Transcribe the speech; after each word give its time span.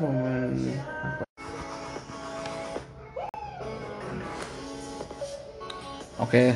momen 0.00 0.52
apa? 1.00 1.24
Oke. 6.16 6.52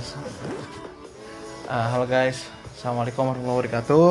Ah, 1.69 1.87
halo 1.93 2.05
guys. 2.09 2.49
Assalamualaikum 2.81 3.29
warahmatullahi 3.29 3.57
wabarakatuh. 3.61 4.09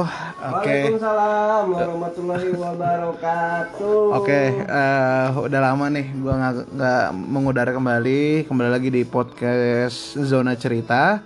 Oke. 0.61 0.77
Waalaikumsalam 0.77 1.63
warahmatullahi 1.73 2.49
wabarakatuh. 2.53 4.01
Oke, 4.13 4.41
eh, 4.61 5.27
udah 5.33 5.59
lama 5.61 5.85
nih 5.89 6.05
gua 6.21 6.33
nggak 6.69 7.05
mengudara 7.17 7.73
kembali, 7.73 8.45
kembali 8.45 8.69
lagi 8.69 8.89
di 8.93 9.01
podcast 9.09 10.21
Zona 10.21 10.53
Cerita 10.53 11.25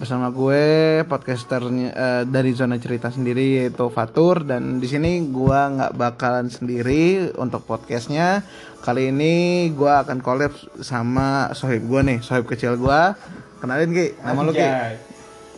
bersama 0.00 0.32
gue 0.32 1.04
podcasternya 1.04 1.88
eh, 1.92 2.22
dari 2.24 2.56
Zona 2.56 2.80
Cerita 2.80 3.12
sendiri 3.12 3.60
yaitu 3.60 3.84
Fatur 3.92 4.48
dan 4.48 4.80
di 4.80 4.88
sini 4.88 5.28
gua 5.28 5.68
nggak 5.68 5.92
bakalan 5.92 6.48
sendiri 6.48 7.36
untuk 7.36 7.68
podcastnya. 7.68 8.40
Kali 8.80 9.12
ini 9.12 9.68
gua 9.76 10.00
akan 10.00 10.24
collab 10.24 10.56
sama 10.80 11.52
sohib 11.52 11.84
gue 11.84 12.00
nih, 12.00 12.18
sohib 12.24 12.48
kecil 12.48 12.80
gua. 12.80 13.12
Kenalin 13.60 13.92
Ki, 13.92 14.16
nama 14.24 14.40
lu 14.40 14.56
Ki? 14.56 14.64
Anjay. 14.64 14.96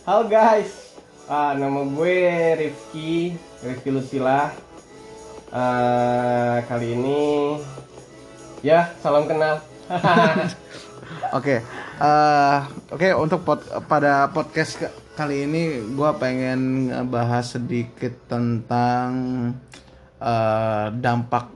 Halo 0.03 0.27
guys. 0.27 0.91
Ah, 1.31 1.55
nama 1.55 1.87
gue 1.87 2.19
Rifki, 2.59 3.39
Rifki 3.63 3.89
Lutfila. 3.95 4.51
Ah, 5.55 6.59
kali 6.67 6.99
ini 6.99 7.23
ya 8.59 8.91
salam 8.99 9.23
kenal. 9.23 9.63
Oke, 11.31 11.63
eh, 11.97 12.57
oke 12.91 13.07
untuk 13.15 13.47
pod- 13.47 13.69
pada 13.87 14.27
podcast 14.27 14.75
ke- 14.75 14.91
kali 15.15 15.47
ini 15.47 15.63
gue 15.93 16.09
pengen 16.19 16.59
bahas 17.07 17.55
sedikit 17.55 18.11
tentang 18.27 19.09
eh, 20.19 20.87
dampak 20.91 21.47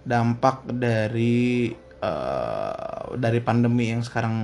dampak 0.00 0.64
dari 0.70 1.68
eh, 1.98 2.96
dari 3.16 3.40
pandemi 3.42 3.92
yang 3.92 4.00
sekarang 4.00 4.36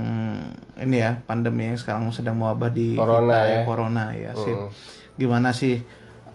ini 0.76 0.96
ya 0.98 1.16
pandemi 1.22 1.72
yang 1.72 1.78
sekarang 1.78 2.10
sedang 2.10 2.36
mewabah 2.36 2.68
di 2.68 2.92
Corona 2.92 3.32
kita 3.40 3.48
ya. 3.48 3.62
corona 3.64 4.04
ya 4.12 4.30
sih. 4.34 4.52
Mm. 4.52 4.68
Gimana 5.16 5.50
sih 5.54 5.80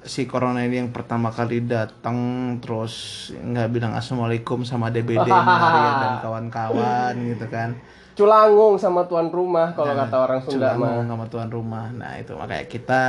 si 0.08 0.24
corona 0.24 0.64
ini 0.64 0.80
yang 0.80 0.96
pertama 0.96 1.30
kali 1.30 1.68
datang 1.68 2.16
terus 2.64 3.28
nggak 3.36 3.68
bilang 3.70 3.94
assalamualaikum 3.94 4.64
sama 4.64 4.88
DBD 4.88 5.28
Maria 5.28 5.92
dan 6.00 6.14
kawan-kawan 6.24 7.14
gitu 7.28 7.46
kan 7.52 7.76
Culangung 8.18 8.82
sama 8.82 9.06
tuan 9.06 9.30
rumah 9.30 9.78
kalau 9.78 9.94
kata 9.94 10.16
orang 10.18 10.40
Sunda 10.42 10.74
mah. 10.74 10.90
ngomong 10.90 11.06
sama 11.06 11.26
tuan 11.30 11.50
rumah. 11.54 11.94
Nah 11.94 12.18
itu 12.18 12.34
makanya 12.34 12.66
kita 12.66 13.02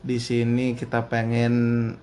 di 0.00 0.16
sini 0.16 0.72
kita 0.72 1.12
pengen 1.12 1.54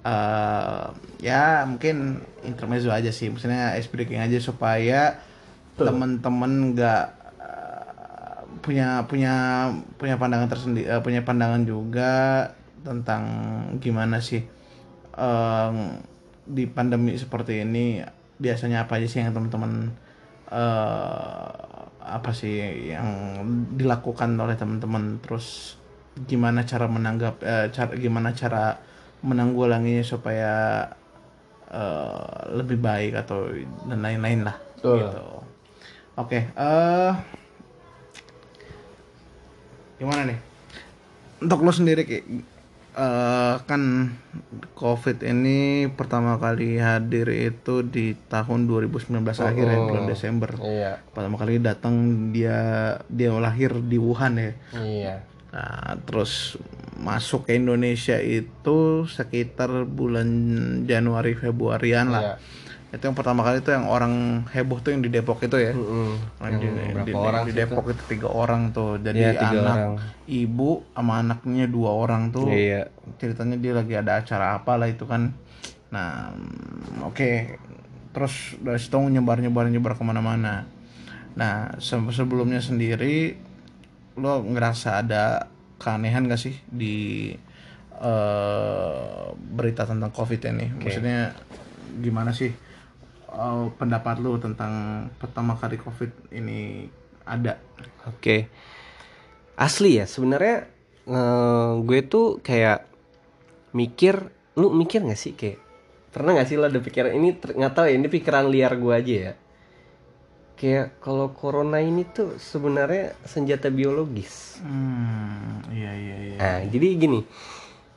eh, 0.06 0.86
ya 1.18 1.66
mungkin 1.66 2.22
intermezzo 2.46 2.94
aja 2.94 3.09
sih. 3.09 3.34
Maksudnya 3.34 3.74
ice 3.74 3.90
breaking 3.90 4.22
aja 4.22 4.38
supaya 4.38 5.18
temen-temen 5.74 6.78
nggak 6.78 7.06
eh, 7.42 8.38
punya 8.62 9.02
punya 9.09 9.34
punya 9.98 10.22
pandangan 10.22 10.54
tersendiri 10.54 10.86
eh, 10.86 11.02
punya 11.02 11.26
pandangan 11.26 11.66
juga 11.66 12.14
tentang 12.86 13.24
gimana 13.81 14.22
sih 14.22 14.46
eh, 15.18 15.72
di 16.46 16.64
pandemi 16.70 17.18
seperti 17.18 17.66
ini 17.66 18.04
biasanya 18.38 18.86
apa 18.86 19.02
aja 19.02 19.08
sih 19.09 19.26
yang 19.26 19.34
teman-teman 19.34 19.90
eh, 20.54 21.62
apa 22.04 22.36
sih 22.36 22.59
yang 22.92 23.08
dilakukan 23.80 24.36
oleh 24.36 24.59
teman-teman 24.59 25.23
terus 25.23 25.80
gimana 26.28 26.68
cara 26.68 26.86
menanggap 26.86 27.40
eh, 27.42 27.72
cara 27.72 27.96
gimana 27.96 28.36
cara 28.36 28.78
menanggulanginya 29.23 30.04
supaya 30.04 30.86
eh, 31.72 32.38
lebih 32.59 32.78
baik 32.78 33.24
atau 33.24 33.48
dan 33.88 34.04
lain-lain 34.04 34.44
lah 34.44 34.58
Betul. 34.78 35.00
gitu. 35.00 35.24
Oke, 36.14 36.40
eh 36.46 37.14
gimana 39.97 40.28
nih? 40.28 40.40
Untuk 41.42 41.63
lo 41.63 41.72
sendiri 41.74 42.03
Ki, 42.06 42.19
eh, 42.94 43.56
kan 43.66 43.81
COVID 44.74 45.26
ini 45.26 45.90
pertama 45.92 46.38
kali 46.38 46.78
hadir 46.78 47.30
itu 47.30 47.81
di 47.86 48.14
tahun 48.30 48.70
2019 48.70 49.22
akhir 49.24 49.66
ya, 49.66 49.80
bulan 49.84 50.06
Desember. 50.06 50.52
Iya. 50.62 51.02
Pertama 51.14 51.36
kali 51.38 51.58
datang 51.59 52.30
dia 52.34 52.58
dia 53.09 53.34
lahir 53.34 53.74
di 53.84 53.98
Wuhan 53.98 54.38
ya. 54.38 54.52
Iya. 54.78 55.16
Nah, 55.54 56.02
terus 56.06 56.58
masuk 56.98 57.46
ke 57.46 57.58
Indonesia 57.58 58.18
itu 58.18 59.06
sekitar 59.06 59.86
bulan 59.86 60.30
Januari 60.90 61.38
Februarian 61.38 62.10
lah. 62.10 62.24
Iya. 62.24 62.36
Itu 62.94 63.09
yang 63.09 63.18
pertama 63.18 63.42
kali 63.42 63.66
itu 63.66 63.74
yang 63.74 63.90
orang 63.90 64.46
heboh 64.54 64.78
tuh 64.78 64.94
yang 64.94 65.02
di 65.02 65.09
Depok 65.09 65.42
itu 65.42 65.58
ya. 65.58 65.74
Mm-mm. 65.74 66.14
Yang 66.46 66.54
di, 66.62 66.68
berapa 66.94 67.08
di- 67.09 67.14
orang 67.18 67.44
di 67.50 67.54
Depok 67.58 67.86
itu 67.90 68.04
tiga 68.06 68.30
orang 68.30 68.70
tuh. 68.70 69.02
Jadi 69.02 69.34
tiga 69.34 69.59
anak, 69.66 69.78
orang. 69.81 69.94
ibu 70.30 70.72
sama 70.94 71.14
anaknya 71.26 71.66
dua 71.66 71.90
orang 71.90 72.30
tuh. 72.30 72.54
Iya. 72.54 72.94
Ceritanya 73.18 73.58
dia 73.58 73.74
lagi 73.74 73.94
ada 73.98 74.22
acara 74.22 74.62
apa 74.62 74.78
lah 74.78 74.86
itu 74.86 75.09
kan. 75.09 75.34
Nah, 75.90 76.38
mm, 76.38 77.09
oke. 77.09 77.31
Terus 78.14 78.62
dari 78.62 78.78
situ 78.78 79.02
nyebar 79.02 79.42
nyebar 79.42 79.74
nyebar 79.74 79.98
ke 79.98 80.04
mana-mana. 80.06 80.70
Nah, 81.34 81.74
se- 81.81 82.14
sebelumnya 82.14 82.62
sendiri 82.62 83.34
lo 84.22 84.46
ngerasa 84.46 85.02
ada 85.02 85.50
keanehan 85.81 86.30
gak 86.30 86.38
sih 86.38 86.54
di 86.70 87.34
eh, 87.98 89.24
berita 89.34 89.90
tentang 89.90 90.14
covid 90.14 90.46
ini? 90.46 90.70
Maksudnya 90.78 91.34
gimana 91.98 92.30
sih 92.30 92.54
eh, 93.33 93.66
pendapat 93.75 94.21
lo 94.21 94.38
tentang 94.38 95.05
pertama 95.17 95.57
kali 95.57 95.81
covid 95.81 96.13
ini 96.31 96.88
ada? 97.25 97.57
Oke. 98.05 98.47
Asli 99.57 100.01
ya, 100.01 100.05
sebenarnya 100.05 100.69
eh, 101.09 101.71
gue 101.81 101.99
tuh 102.05 102.39
kayak 102.39 102.85
mikir, 103.73 104.29
lu 104.55 104.69
mikir 104.69 105.01
gak 105.01 105.17
sih 105.17 105.33
kayak 105.33 105.57
pernah 106.13 106.38
gak 106.38 106.45
sih 106.45 106.61
lo 106.61 106.69
ada 106.69 106.77
pikiran 106.77 107.09
ini 107.09 107.33
nggak 107.41 107.73
tahu 107.73 107.89
ya 107.89 107.97
ini 107.97 108.05
pikiran 108.05 108.45
liar 108.53 108.77
gue 108.77 108.94
aja 108.94 109.16
ya. 109.29 109.33
Kayak 110.53 111.01
kalau 111.01 111.33
corona 111.33 111.81
ini 111.81 112.05
tuh 112.05 112.38
sebenarnya 112.38 113.17
senjata 113.25 113.73
biologis. 113.73 114.61
Hmm, 114.61 115.65
iya 115.73 115.91
iya 115.91 116.15
iya. 116.21 116.38
Nah, 116.38 116.59
jadi 116.69 116.88
gini. 116.95 117.19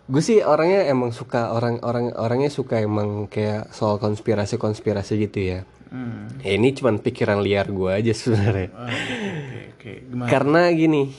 Gue 0.07 0.23
sih 0.23 0.39
orangnya 0.39 0.87
emang 0.87 1.11
suka 1.11 1.51
orang-orang 1.51 2.15
orangnya 2.15 2.51
suka 2.51 2.79
emang 2.79 3.27
kayak 3.27 3.75
soal 3.75 3.99
konspirasi-konspirasi 3.99 5.13
gitu 5.27 5.39
ya. 5.43 5.61
Hmm. 5.91 6.31
Ya, 6.43 6.55
ini 6.55 6.75
cuman 6.75 7.03
pikiran 7.03 7.43
liar 7.43 7.67
gue 7.71 7.91
aja 7.91 8.13
sebenarnya. 8.15 8.71
Oke 8.71 9.15
oke. 9.75 9.93
Gimana? 10.11 10.29
Karena 10.31 10.63
gini, 10.71 11.11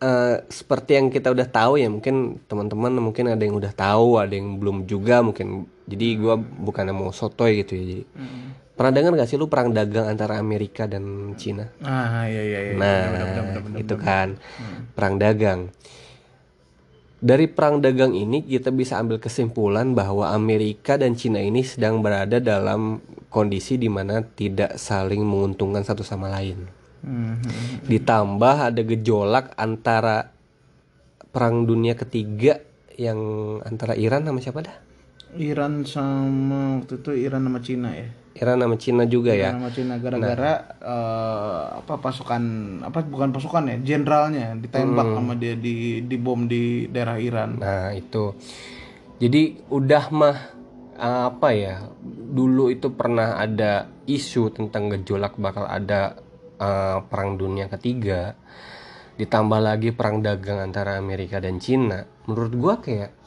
eh, 0.00 0.36
seperti 0.48 0.96
yang 0.96 1.06
kita 1.08 1.28
udah 1.28 1.48
tahu 1.48 1.76
ya, 1.76 1.88
mungkin 1.92 2.40
teman-teman 2.48 2.92
mungkin 3.00 3.28
ada 3.28 3.40
yang 3.44 3.56
udah 3.56 3.72
tahu, 3.72 4.20
ada 4.20 4.32
yang 4.32 4.56
belum 4.56 4.88
juga 4.88 5.20
mungkin. 5.20 5.68
Jadi 5.84 6.06
gua 6.16 6.36
bukan 6.40 6.88
mau 6.92 7.12
sotoy 7.12 7.60
gitu 7.64 7.76
ya. 7.76 7.84
Jadi 7.84 8.04
pernah 8.72 8.92
dengar 8.96 9.12
gak 9.20 9.28
sih 9.28 9.36
lu 9.36 9.52
perang 9.52 9.76
dagang 9.76 10.08
antara 10.08 10.40
Amerika 10.40 10.88
dan 10.88 11.36
Cina? 11.36 11.68
Ah 11.84 12.24
iya 12.24 12.40
iya 12.40 12.60
iya. 12.64 12.72
Nah, 12.80 13.00
Bener, 13.12 13.12
bener, 13.12 13.44
bener, 13.44 13.62
bener, 13.68 13.78
itu 13.84 13.94
bener. 14.00 14.06
kan 14.08 14.28
perang 14.96 15.14
dagang. 15.20 15.60
Dari 17.22 17.46
perang 17.46 17.78
dagang 17.78 18.18
ini 18.18 18.42
kita 18.42 18.74
bisa 18.74 18.98
ambil 18.98 19.22
kesimpulan 19.22 19.94
bahwa 19.94 20.34
Amerika 20.34 20.98
dan 20.98 21.14
Cina 21.14 21.38
ini 21.38 21.62
sedang 21.62 22.02
berada 22.02 22.42
dalam 22.42 22.98
kondisi 23.30 23.78
di 23.78 23.86
mana 23.86 24.26
tidak 24.26 24.74
saling 24.74 25.22
menguntungkan 25.22 25.86
satu 25.86 26.02
sama 26.02 26.26
lain. 26.34 26.66
Hmm, 27.06 27.38
Ditambah 27.86 28.74
ada 28.74 28.82
gejolak 28.82 29.54
antara 29.54 30.34
perang 31.30 31.62
dunia 31.62 31.94
ketiga 31.94 32.58
yang 32.98 33.18
antara 33.62 33.94
Iran 33.94 34.26
sama 34.26 34.42
siapa 34.42 34.66
dah? 34.66 34.76
Iran 35.38 35.86
sama 35.86 36.82
waktu 36.82 37.06
itu 37.06 37.10
Iran 37.22 37.46
sama 37.46 37.62
Cina 37.62 37.94
ya. 37.94 38.10
Iran 38.32 38.64
sama 38.64 38.76
Cina 38.80 39.04
juga 39.04 39.36
ya. 39.36 39.52
Iran 39.52 39.60
sama 39.60 39.70
Cina 39.72 39.94
gara-gara 40.00 40.52
eh, 40.80 41.62
apa 41.84 41.94
pasukan 42.00 42.42
apa 42.80 43.04
bukan 43.04 43.28
pasukan 43.28 43.62
ya, 43.68 43.76
jenderalnya 43.84 44.56
ditembak 44.56 45.08
sama 45.12 45.36
dia 45.36 45.52
di 45.52 46.00
di 46.04 46.16
bom 46.16 46.48
di 46.48 46.88
daerah 46.88 47.20
Iran. 47.20 47.60
Nah, 47.60 47.92
itu. 47.92 48.32
Jadi 49.20 49.68
udah 49.68 50.04
mah 50.10 50.38
apa 51.02 51.48
ya? 51.52 51.84
Dulu 52.32 52.72
itu 52.72 52.90
pernah 52.96 53.36
ada 53.36 53.86
isu 54.08 54.50
tentang 54.50 54.88
gejolak 54.96 55.36
bakal 55.36 55.68
ada 55.68 56.16
eh, 56.56 56.98
perang 57.04 57.36
dunia 57.36 57.68
ketiga. 57.68 58.32
Ditambah 59.12 59.60
lagi 59.60 59.92
perang 59.92 60.24
dagang 60.24 60.58
antara 60.58 60.96
Amerika 60.96 61.36
dan 61.36 61.60
Cina. 61.60 62.00
Menurut 62.24 62.52
gua 62.56 62.74
kayak 62.80 63.21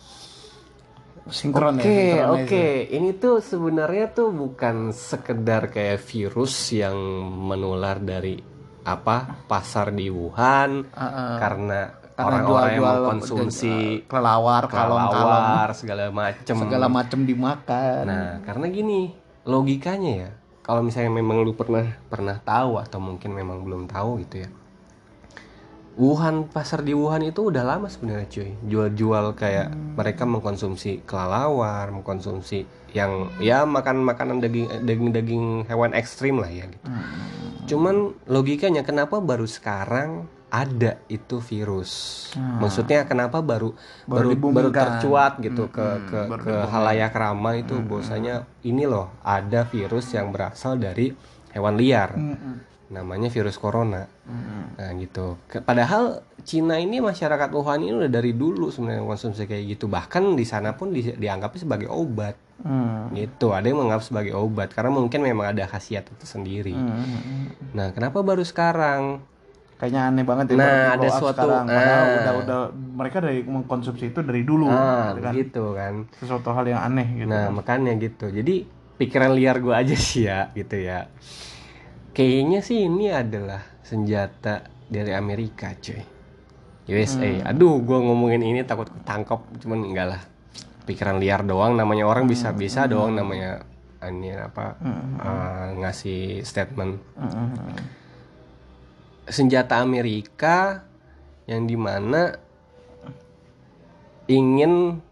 Sinkron 1.26 1.82
Oke, 1.82 2.22
ya. 2.22 2.30
oke. 2.30 2.46
sinkronis. 2.46 2.94
Ini 2.94 3.10
tuh 3.18 3.36
sebenarnya 3.42 4.06
tuh 4.14 4.30
bukan 4.30 4.94
sekedar 4.94 5.74
kayak 5.74 5.98
virus 6.06 6.54
yang 6.70 6.96
menular 7.26 7.98
dari 7.98 8.38
apa 8.86 9.42
pasar 9.50 9.90
di 9.90 10.14
Wuhan 10.14 10.86
Ah, 10.94 11.02
ah. 11.02 11.36
karena 11.42 11.80
orang-orang 12.16 12.38
yang 12.38 12.46
jual-jual 12.78 12.96
mengkonsumsi 13.02 13.76
kelelawar, 14.06 14.64
kalong-kalong, 14.70 15.10
kelelawar 15.10 15.70
segala 15.74 16.04
macem. 16.14 16.56
segala 16.62 16.88
macam 16.88 17.20
dimakan. 17.26 18.04
Nah, 18.06 18.30
karena 18.46 18.66
gini, 18.70 19.02
logikanya 19.46 20.14
ya 20.14 20.32
kalau 20.66 20.82
misalnya 20.82 21.14
memang 21.14 21.46
lu 21.46 21.54
pernah 21.54 21.86
pernah 22.10 22.42
tahu 22.42 22.82
atau 22.82 22.98
mungkin 22.98 23.38
memang 23.38 23.62
belum 23.62 23.86
tahu 23.86 24.26
gitu 24.26 24.42
ya 24.42 24.50
Wuhan 25.96 26.52
pasar 26.52 26.84
di 26.84 26.92
Wuhan 26.92 27.24
itu 27.24 27.48
udah 27.48 27.64
lama 27.64 27.88
sebenarnya 27.88 28.28
cuy. 28.28 28.52
Jual-jual 28.68 29.32
kayak 29.32 29.72
mereka 29.96 30.28
mengkonsumsi 30.28 31.08
kelelawar 31.08 31.88
mengkonsumsi 31.96 32.68
yang 32.92 33.32
ya 33.40 33.64
makan 33.64 34.04
makanan 34.04 34.44
daging 34.44 34.68
daging 34.84 35.12
daging 35.16 35.46
hewan 35.72 35.96
ekstrim 35.96 36.44
lah 36.44 36.52
ya 36.52 36.68
gitu. 36.68 36.88
Cuman 37.76 38.12
logikanya 38.28 38.84
kenapa 38.84 39.24
baru 39.24 39.48
sekarang 39.48 40.28
ada 40.52 41.00
itu 41.08 41.40
virus? 41.40 41.92
Maksudnya 42.36 43.08
kenapa 43.08 43.40
baru 43.40 43.76
baru 44.04 44.08
baru, 44.08 44.28
dibumikan. 44.36 44.72
tercuat 45.00 45.40
gitu 45.40 45.72
ke 45.72 45.88
ke 46.12 46.20
baru 46.28 46.44
ke 46.44 46.56
halayak 46.76 47.16
ramai 47.16 47.64
itu 47.64 47.76
bahwasanya 47.80 48.44
ini 48.68 48.84
loh 48.84 49.16
ada 49.24 49.64
virus 49.64 50.12
yang 50.12 50.36
berasal 50.36 50.76
dari 50.76 51.16
hewan 51.56 51.80
liar 51.80 52.16
namanya 52.88 53.28
virus 53.28 53.56
corona 53.56 54.06
nah 54.76 54.90
gitu 54.94 55.38
padahal 55.60 56.22
Cina 56.42 56.78
ini 56.78 57.00
masyarakat 57.00 57.50
Wuhan 57.50 57.82
ini 57.82 57.94
udah 57.96 58.12
dari 58.12 58.32
dulu 58.32 58.70
sebenarnya 58.70 59.02
konsumsi 59.02 59.44
kayak 59.44 59.66
gitu 59.72 59.86
bahkan 59.86 60.34
di 60.34 60.44
sana 60.44 60.74
pun 60.74 60.90
di- 60.90 61.14
dianggapnya 61.14 61.62
sebagai 61.62 61.90
obat 61.90 62.38
Hmm. 62.56 63.12
gitu 63.12 63.52
ada 63.52 63.68
yang 63.68 63.78
menganggap 63.78 64.00
sebagai 64.02 64.32
obat 64.32 64.72
karena 64.72 64.88
mungkin 64.90 65.20
memang 65.20 65.50
ada 65.50 65.66
khasiat 65.66 66.08
itu 66.08 66.24
sendiri 66.24 66.72
Hmm. 66.72 67.52
nah 67.72 67.92
kenapa 67.92 68.22
baru 68.22 68.42
sekarang 68.42 69.20
Kayaknya 69.76 70.02
aneh 70.08 70.24
banget 70.24 70.46
ya 70.48 70.56
Nah, 70.56 70.88
ada 70.96 71.08
suatu- 71.12 71.36
sekarang. 71.44 71.68
Padahal 71.68 72.00
ah. 72.00 72.16
udah 72.16 72.34
udah 72.40 72.60
mereka 72.96 73.18
dari 73.20 73.44
mengkonsumsi 73.44 74.08
itu 74.08 74.24
dari 74.24 74.42
dulu 74.42 74.72
ah 74.72 75.12
gitu 75.12 75.20
kan. 75.20 75.34
gitu 75.36 75.66
kan 75.74 75.94
Sesuatu 76.16 76.50
hal 76.50 76.64
yang 76.66 76.80
aneh 76.82 77.04
gitu. 77.14 77.28
Nah 77.28 77.52
makanya 77.52 77.92
gitu. 77.98 78.32
Jadi 78.32 78.64
pikiran 78.96 79.36
liar 79.36 79.60
gue 79.60 79.76
aja 79.76 79.92
sih 79.94 80.24
ya 80.24 80.48
gitu 80.54 80.80
ya. 80.80 81.12
Kayaknya 82.16 82.60
sih 82.64 82.88
ini 82.88 83.12
adalah 83.12 83.60
senjata 83.84 84.64
dari 84.88 85.12
Amerika 85.12 85.76
cuy. 85.76 86.00
USA. 86.88 87.52
Aduh 87.52 87.84
gue 87.84 87.98
ngomongin 88.00 88.40
ini 88.40 88.64
takut 88.64 88.88
ketangkep. 88.88 89.60
Cuman 89.60 89.80
enggak 89.84 90.08
lah. 90.16 90.22
Pikiran 90.88 91.20
liar 91.20 91.44
doang. 91.44 91.76
Namanya 91.76 92.08
orang 92.08 92.24
bisa 92.24 92.56
bisa 92.56 92.88
doang 92.88 93.12
namanya 93.20 93.68
ini 94.06 94.32
apa 94.32 94.80
eh, 95.20 95.68
ngasih 95.82 96.46
statement. 96.48 97.04
Hmm. 97.20 97.52
Senjata 99.28 99.82
Amerika 99.84 100.88
yang 101.50 101.68
di 101.68 101.76
mana 101.76 102.32
ingin 104.32 105.04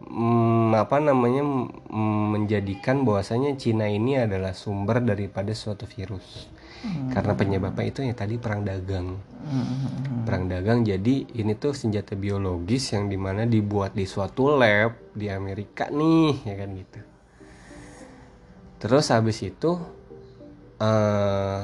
mm, 0.00 0.72
apa 0.76 0.96
namanya 0.98 1.44
mm, 1.44 2.24
menjadikan 2.36 3.04
bahwasanya 3.04 3.56
Cina 3.60 3.86
ini 3.86 4.16
adalah 4.16 4.56
sumber 4.56 5.04
daripada 5.04 5.52
suatu 5.52 5.84
virus. 5.84 6.48
Karena 7.12 7.36
penyebabnya 7.36 7.92
itu 7.92 8.00
ya 8.00 8.16
tadi 8.16 8.40
perang 8.40 8.64
dagang. 8.64 9.20
Perang 10.24 10.48
dagang 10.48 10.80
jadi 10.80 11.28
ini 11.36 11.52
tuh 11.60 11.76
senjata 11.76 12.16
biologis 12.16 12.96
yang 12.96 13.12
di 13.12 13.20
mana 13.20 13.44
dibuat 13.44 13.92
di 13.92 14.08
suatu 14.08 14.56
lab 14.56 15.12
di 15.12 15.28
Amerika 15.28 15.92
nih 15.92 16.40
ya 16.40 16.54
kan 16.56 16.70
gitu. 16.72 17.00
Terus 18.80 19.12
habis 19.12 19.44
itu 19.44 19.76
eh 20.80 21.60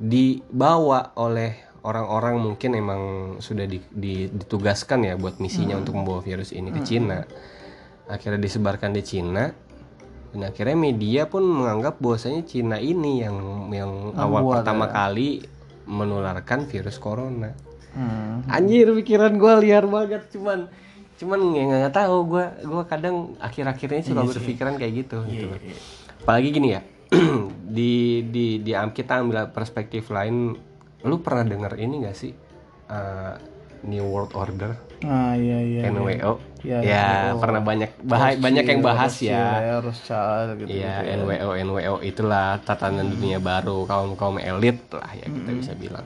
dibawa 0.00 1.12
oleh 1.20 1.69
orang-orang 1.80 2.36
mungkin 2.36 2.76
emang 2.76 3.02
sudah 3.40 3.64
di- 3.64 3.84
di- 3.88 4.28
ditugaskan 4.28 5.06
ya 5.06 5.14
buat 5.16 5.40
misinya 5.40 5.80
untuk 5.80 5.96
membawa 5.96 6.20
virus 6.20 6.52
ini 6.52 6.68
ke 6.70 6.80
Cina. 6.84 7.24
Akhirnya 8.10 8.40
disebarkan 8.42 8.92
di 8.92 9.02
Cina 9.02 9.48
dan 10.30 10.40
akhirnya 10.46 10.76
media 10.78 11.26
pun 11.26 11.42
menganggap 11.42 11.98
bahwasanya 11.98 12.44
Cina 12.46 12.76
ini 12.78 13.24
yang 13.24 13.36
yang 13.72 13.92
awal 14.14 14.44
Membuat, 14.44 14.54
pertama 14.62 14.84
ya. 14.86 14.92
kali 14.92 15.28
menularkan 15.88 16.68
virus 16.68 17.00
corona. 17.00 17.50
Hmm. 17.90 18.46
Anjir 18.46 18.86
pikiran 18.94 19.34
gue 19.34 19.52
liar 19.66 19.82
banget 19.90 20.30
cuman 20.30 20.70
cuman 21.20 21.40
ya 21.52 21.62
nggak 21.68 21.92
tahu 21.92 22.16
gue 22.32 22.44
gue 22.64 22.84
kadang 22.88 23.36
akhir-akhirnya 23.36 24.00
suka 24.00 24.24
berpikiran 24.24 24.80
kayak 24.80 25.04
gitu 25.04 25.20
gitu 25.28 25.52
loh. 25.52 25.60
apalagi 26.24 26.48
gini 26.48 26.68
ya 26.72 26.80
di 27.76 28.24
di 28.24 28.46
di 28.64 28.72
kita 28.72 29.20
ambil 29.20 29.52
perspektif 29.52 30.08
lain 30.08 30.56
lu 31.02 31.18
pernah 31.18 31.44
denger 31.46 31.72
ini 31.76 32.04
gak 32.04 32.14
sih 32.14 32.32
Eh, 32.86 33.34
New 33.82 34.02
World 34.04 34.34
Order 34.34 34.74
Ah 35.00 35.32
iya 35.32 35.56
iya. 35.58 35.80
iya. 35.80 35.88
NWO 35.88 36.32
Iya, 36.60 36.78
ya 36.82 37.04
NWO. 37.28 37.40
pernah 37.40 37.62
banyak 37.62 37.90
bah- 38.02 38.36
banyak 38.36 38.64
yang 38.66 38.82
bahas 38.82 39.14
ya 39.18 39.78
Rothschild 39.78 40.58
gitu. 40.58 40.68
Iya 40.74 41.00
NWO 41.16 41.56
NWO 41.56 41.94
itulah 42.00 42.60
tatanan 42.60 43.08
dunia 43.08 43.38
baru 43.38 43.84
kaum 43.84 44.12
kaum 44.12 44.36
elit 44.36 44.76
lah 44.90 45.08
ya 45.12 45.24
kita 45.24 45.50
bisa 45.54 45.72
bilang. 45.72 46.04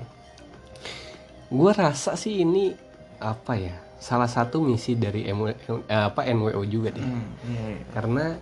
Gue 1.47 1.73
rasa 1.73 2.15
sih 2.15 2.41
ini 2.41 2.71
apa 3.17 3.55
ya 3.55 3.75
salah 3.97 4.29
satu 4.29 4.61
misi 4.61 4.95
dari 4.95 5.25
MW, 5.25 5.49
eh, 5.83 6.05
apa 6.05 6.29
NWO 6.29 6.61
juga 6.65 6.93
deh 6.93 7.01
Hmm, 7.01 7.25
iya, 7.47 7.63
iya. 7.73 7.85
karena 7.91 8.37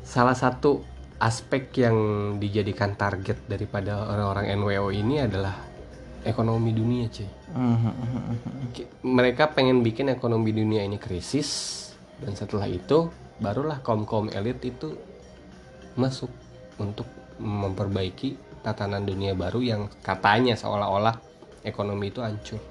salah 0.00 0.32
satu 0.32 0.80
aspek 1.18 1.74
yang 1.76 1.96
dijadikan 2.38 2.94
target 2.94 3.42
daripada 3.44 4.06
orang-orang 4.06 4.54
NWO 4.54 4.88
ini 4.88 5.18
adalah 5.20 5.54
ekonomi 6.22 6.70
dunia 6.70 7.06
cuy. 7.10 7.28
Hmm, 7.52 7.76
hmm, 7.78 7.94
hmm, 7.94 8.22
hmm. 8.42 8.86
Mereka 9.06 9.52
pengen 9.52 9.82
bikin 9.82 10.08
ekonomi 10.10 10.54
dunia 10.54 10.86
ini 10.86 10.96
krisis 10.96 11.80
dan 12.22 12.38
setelah 12.38 12.70
itu 12.70 13.10
barulah 13.42 13.82
kaum 13.82 14.06
kaum 14.06 14.30
elit 14.30 14.62
itu 14.62 14.94
masuk 15.98 16.30
untuk 16.78 17.06
memperbaiki 17.42 18.38
tatanan 18.62 19.02
dunia 19.02 19.34
baru 19.34 19.60
yang 19.60 19.82
katanya 20.06 20.54
seolah-olah 20.54 21.18
ekonomi 21.66 22.14
itu 22.14 22.22
hancur 22.22 22.62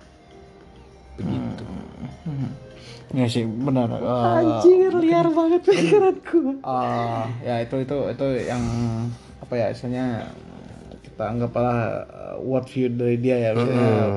begitu 1.19 1.63
Iya 3.11 3.27
sih 3.27 3.43
benar. 3.43 3.91
Eh, 3.91 4.39
anjir 4.39 4.91
liar 5.03 5.27
banget 5.35 5.67
pikiranku 5.67 6.63
Ah, 6.63 7.27
ya 7.43 7.59
itu 7.59 7.83
itu 7.83 7.97
itu 8.07 8.25
yang 8.47 8.63
apa 9.43 9.53
ya 9.59 9.67
istilahnya 9.75 10.31
kita 11.11 11.27
anggaplah 11.27 12.07
uh, 12.07 12.35
world 12.39 12.71
view 12.71 12.87
dari 12.87 13.19
dia 13.19 13.35
ya 13.35 13.51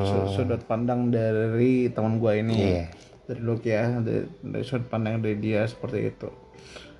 su- 0.06 0.38
sudut 0.38 0.62
pandang 0.62 1.10
dari 1.10 1.90
teman 1.90 2.22
gua 2.22 2.38
ini. 2.38 2.54
Iya. 2.54 2.86
dari 3.24 3.40
Luke 3.42 3.66
ya 3.66 3.98
dari, 3.98 4.30
dari 4.40 4.62
sudut 4.62 4.86
pandang 4.86 5.18
dari 5.18 5.34
dia 5.42 5.66
seperti 5.66 5.98
itu. 6.06 6.28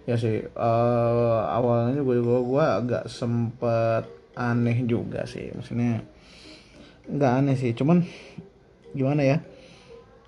Ya 0.05 0.21
sih 0.21 0.45
eh, 0.45 1.41
awalnya 1.49 2.03
gue 2.05 2.21
gua, 2.21 2.41
gua 2.45 2.65
agak 2.83 3.05
sempet 3.09 4.05
aneh 4.37 4.85
juga 4.85 5.25
sih. 5.25 5.55
Maksudnya 5.55 6.03
nggak 7.09 7.33
aneh 7.41 7.57
sih 7.57 7.73
cuman 7.73 8.03
gimana 8.93 9.23
ya? 9.23 9.39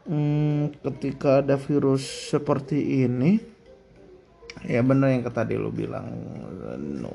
Hmm, 0.07 0.71
ketika 0.87 1.43
ada 1.43 1.59
virus 1.59 2.31
seperti 2.31 3.03
ini 3.03 3.43
ya 4.65 4.81
benar 4.81 5.13
yang 5.13 5.27
tadi 5.29 5.59
lu 5.59 5.69
bilang 5.75 6.09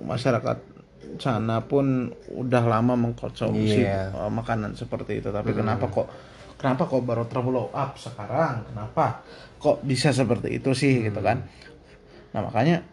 masyarakat 0.06 0.71
sana 1.18 1.60
pun 1.62 2.08
udah 2.30 2.64
lama 2.64 2.94
mengkonsumsi 2.94 3.82
Iya. 3.82 4.14
uh, 4.14 4.30
makanan 4.30 4.76
seperti 4.76 5.20
itu. 5.20 5.30
Tapi 5.30 5.52
kenapa 5.52 5.88
kok 5.88 6.08
kenapa 6.56 6.86
kok 6.86 7.02
baru 7.02 7.26
terblow 7.26 7.68
up 7.72 7.98
sekarang? 7.98 8.64
Kenapa 8.66 9.26
kok 9.58 9.82
bisa 9.82 10.12
seperti 10.12 10.56
itu 10.56 10.72
sih 10.72 11.04
gitu 11.04 11.20
kan? 11.20 11.44
Nah 12.32 12.42
makanya 12.42 12.86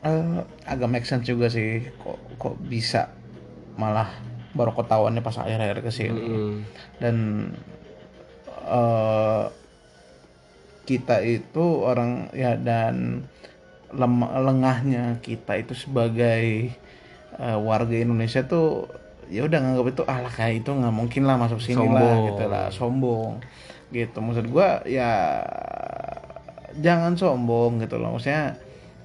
eh, 0.00 0.40
agak 0.64 0.88
make 0.88 1.04
sense 1.04 1.24
juga 1.24 1.46
sih 1.46 1.84
kok 1.96 2.18
kok 2.36 2.56
bisa 2.60 3.12
malah 3.74 4.10
baru 4.50 4.70
ketahuannya 4.72 5.18
pas 5.18 5.34
akhir-akhir 5.36 5.80
ke 5.80 5.90
sini 5.90 6.22
Hmm. 6.24 6.56
dan 7.02 7.16
eh 8.64 9.44
kita 10.84 11.20
itu 11.20 11.64
orang 11.80 12.28
ya 12.30 12.54
dan 12.54 13.24
lengahnya 14.36 15.16
kita 15.20 15.56
itu 15.56 15.72
sebagai 15.72 16.76
eh, 17.36 17.58
warga 17.58 17.94
Indonesia 17.94 18.44
tuh 18.44 18.86
ya 19.26 19.42
udah 19.42 19.56
nganggap 19.56 19.86
itu 19.88 20.02
ah 20.04 20.20
lah 20.20 20.28
kayak 20.28 20.60
itu 20.60 20.70
nggak 20.70 20.92
mungkin 20.92 21.22
lah 21.24 21.40
masuk 21.40 21.58
sini 21.58 21.80
lah 21.80 21.88
Sombong. 21.88 22.20
gitu 22.28 22.44
lah 22.44 22.66
sombong 22.68 23.32
gitu 23.88 24.18
maksud 24.20 24.46
gua 24.48 24.84
ya 24.84 25.10
jangan 26.76 27.14
sombong 27.14 27.80
gitu 27.80 27.96
loh 27.96 28.12
maksudnya 28.12 28.58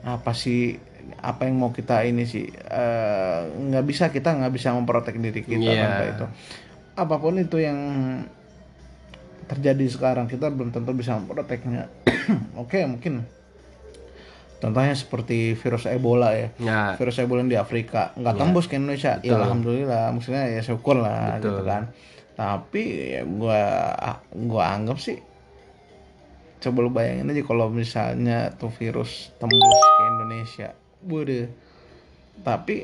apa 0.04 0.32
sih 0.34 0.76
apa 1.20 1.48
yang 1.48 1.58
mau 1.58 1.72
kita 1.72 2.04
ini 2.04 2.26
sih 2.26 2.46
eh, 2.52 3.40
nggak 3.48 3.86
bisa 3.86 4.12
kita 4.12 4.36
nggak 4.36 4.54
bisa 4.54 4.74
memprotek 4.74 5.16
diri 5.18 5.42
kita 5.42 5.60
Iya. 5.62 5.82
tanpa 5.88 6.04
itu 6.06 6.26
apa 7.00 7.16
pun 7.16 7.40
itu 7.40 7.58
yang 7.58 7.80
terjadi 9.48 9.86
sekarang 9.90 10.28
kita 10.28 10.52
belum 10.52 10.70
tentu 10.70 10.94
bisa 10.94 11.18
memproteknya 11.18 11.90
oke 12.62 12.78
mungkin 12.86 13.26
contohnya 14.60 14.96
seperti 14.96 15.56
virus 15.56 15.88
Ebola 15.88 16.36
ya. 16.36 16.48
Ya. 16.60 16.82
Virus 17.00 17.20
Ebola 17.20 17.44
yang 17.44 17.52
di 17.52 17.60
Afrika. 17.60 18.12
Nggak 18.16 18.36
tembus 18.36 18.66
ke 18.68 18.76
Indonesia. 18.76 19.18
Ya 19.24 19.36
alhamdulillah. 19.40 20.12
Maksudnya 20.14 20.48
ya 20.52 20.62
syukur 20.62 21.00
lah 21.00 21.40
gitu 21.40 21.64
kan. 21.64 21.92
Tapi 22.40 22.84
ya 23.20 23.22
gua 23.28 23.96
gua 24.32 24.76
anggap 24.76 25.00
sih 25.00 25.20
coba 26.60 26.78
lu 26.84 26.92
bayangin 26.92 27.32
aja 27.32 27.44
kalau 27.48 27.72
misalnya 27.72 28.52
tuh 28.60 28.72
virus 28.76 29.32
tembus 29.40 29.80
ke 29.80 30.04
Indonesia. 30.12 30.70
Waduh. 31.08 31.48
Tapi 32.44 32.76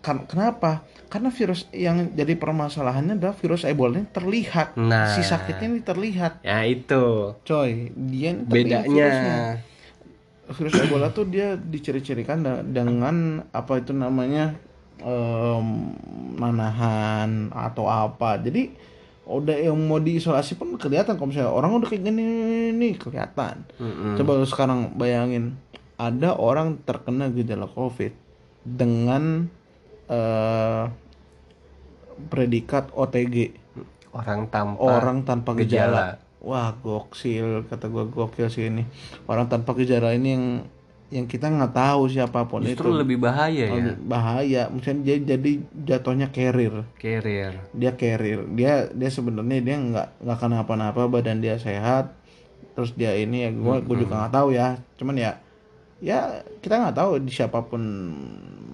kan, 0.00 0.24
kenapa? 0.24 0.84
Karena 1.08 1.28
virus 1.32 1.68
yang 1.72 2.12
jadi 2.12 2.36
permasalahannya 2.36 3.20
adalah 3.20 3.36
virus 3.36 3.68
Ebola 3.68 4.00
ini 4.00 4.08
terlihat. 4.08 4.76
Nah. 4.80 5.12
si 5.12 5.20
sakitnya 5.24 5.68
ini 5.68 5.80
terlihat. 5.84 6.40
Ya 6.44 6.64
itu. 6.64 7.36
Coy 7.44 7.92
dia 7.92 8.32
bedanya. 8.36 8.84
virusnya. 8.88 9.38
Virus 10.48 10.80
Ebola 10.80 11.12
tuh 11.12 11.28
dia 11.28 11.54
diciri-cirikan 11.54 12.40
dengan 12.68 13.44
apa 13.52 13.80
itu 13.80 13.92
namanya 13.92 14.56
em, 14.98 15.66
manahan 16.36 17.52
atau 17.52 17.84
apa 17.86 18.40
jadi 18.40 18.72
udah 19.28 19.56
yang 19.60 19.76
mau 19.76 20.00
diisolasi 20.00 20.56
pun 20.56 20.72
kelihatan 20.80 21.20
kalau 21.20 21.28
misalnya 21.28 21.52
orang 21.52 21.76
udah 21.76 21.84
kayak 21.84 22.00
gini 22.00 22.24
nih 22.72 22.96
kelihatan 22.96 23.68
Mm-mm. 23.76 24.16
coba 24.16 24.30
lu 24.40 24.48
sekarang 24.48 24.96
bayangin 24.96 25.60
ada 26.00 26.32
orang 26.32 26.80
terkena 26.80 27.28
gejala 27.28 27.68
covid 27.68 28.16
dengan 28.64 29.52
eh, 30.08 30.84
predikat 32.26 32.90
OTG 32.90 33.52
Orang 34.08 34.48
tanpa 34.48 34.80
orang 34.80 35.22
tanpa 35.22 35.52
gejala. 35.54 35.62
gejala. 35.68 36.06
Wah, 36.38 36.70
gokil 36.78 37.66
kata 37.66 37.90
gua 37.90 38.06
gokil 38.06 38.46
sih 38.46 38.70
ini. 38.70 38.86
Orang 39.26 39.50
tanpa 39.50 39.74
gejala 39.74 40.14
ini 40.14 40.28
yang 40.34 40.44
yang 41.08 41.24
kita 41.24 41.48
nggak 41.48 41.72
tahu 41.72 42.04
siapa 42.12 42.44
pun 42.44 42.60
Justru 42.68 42.92
itu. 42.92 43.00
lebih 43.00 43.16
bahaya 43.16 43.64
ya 43.64 43.96
bahaya. 43.96 44.62
Misalnya 44.68 45.08
dia 45.08 45.16
jadi 45.34 45.50
jatuhnya 45.72 46.28
carrier. 46.28 46.84
Carrier 47.00 47.56
Dia 47.72 47.96
carrier. 47.96 48.44
Dia 48.52 48.92
dia 48.92 49.10
sebenarnya 49.10 49.58
dia 49.64 49.76
nggak 49.80 50.08
nggak 50.20 50.38
kenapa-napa, 50.38 51.08
badan 51.08 51.40
dia 51.40 51.56
sehat. 51.56 52.12
Terus 52.76 52.92
dia 52.94 53.16
ini 53.16 53.48
ya 53.48 53.50
gua 53.50 53.80
gua 53.80 53.96
juga 53.98 54.14
nggak 54.20 54.34
tahu 54.36 54.48
ya. 54.52 54.76
Cuman 55.00 55.16
ya 55.16 55.40
ya 55.98 56.44
kita 56.62 56.78
nggak 56.78 56.96
tahu 57.00 57.10
di 57.24 57.32
siapa 57.34 57.66
pun 57.66 57.82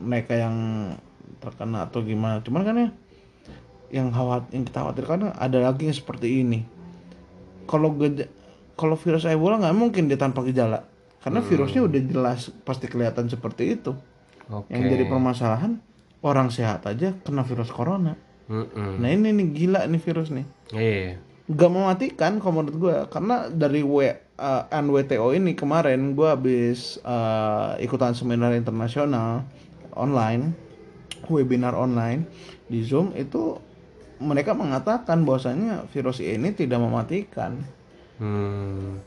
mereka 0.04 0.36
yang 0.36 0.56
terkena 1.40 1.86
atau 1.86 2.02
gimana. 2.02 2.42
Cuman 2.42 2.66
kan 2.66 2.76
ya 2.76 2.88
yang 3.94 4.10
khawat 4.10 4.50
yang 4.50 4.66
kita 4.66 4.82
khawatirkan 4.82 5.38
ada 5.38 5.58
lagi 5.62 5.86
yang 5.86 5.94
seperti 5.94 6.42
ini. 6.42 6.66
Kalau 7.64 7.96
kalau 8.74 8.96
virus 8.98 9.24
Ebola 9.26 9.60
nggak 9.60 9.76
mungkin 9.76 10.10
dia 10.10 10.18
tanpa 10.18 10.42
gejala. 10.42 10.86
Karena 11.24 11.40
virusnya 11.40 11.88
udah 11.88 12.00
jelas 12.04 12.52
pasti 12.68 12.84
kelihatan 12.84 13.32
seperti 13.32 13.80
itu. 13.80 13.96
Oke 14.52 14.68
Yang 14.76 14.82
jadi 14.92 15.04
permasalahan 15.08 15.80
orang 16.20 16.52
sehat 16.52 16.84
aja 16.84 17.16
kena 17.24 17.48
virus 17.48 17.72
corona. 17.72 18.12
Mm-mm. 18.44 19.00
Nah 19.00 19.08
ini 19.08 19.32
nih 19.32 19.46
gila 19.56 19.80
nih 19.88 20.00
virus 20.04 20.28
nih. 20.28 20.44
Iya 20.76 21.16
Gak 21.44 21.72
mematikan 21.72 22.40
kalau 22.40 22.60
menurut 22.60 22.76
gue 22.80 22.96
karena 23.12 23.52
dari 23.52 23.84
W 23.84 24.00
uh, 24.40 24.64
NWTO 24.72 25.36
ini 25.36 25.52
kemarin 25.52 26.16
gue 26.16 26.24
habis 26.24 26.96
uh, 27.04 27.76
ikutan 27.76 28.16
seminar 28.16 28.56
internasional 28.56 29.44
online 29.92 30.56
webinar 31.28 31.76
online 31.76 32.24
di 32.68 32.80
Zoom 32.84 33.12
itu 33.12 33.60
mereka 34.22 34.54
mengatakan 34.54 35.26
bahwasanya 35.26 35.86
virus 35.90 36.22
ini 36.22 36.54
tidak 36.54 36.78
mematikan. 36.78 37.58
Hmm. 38.18 39.02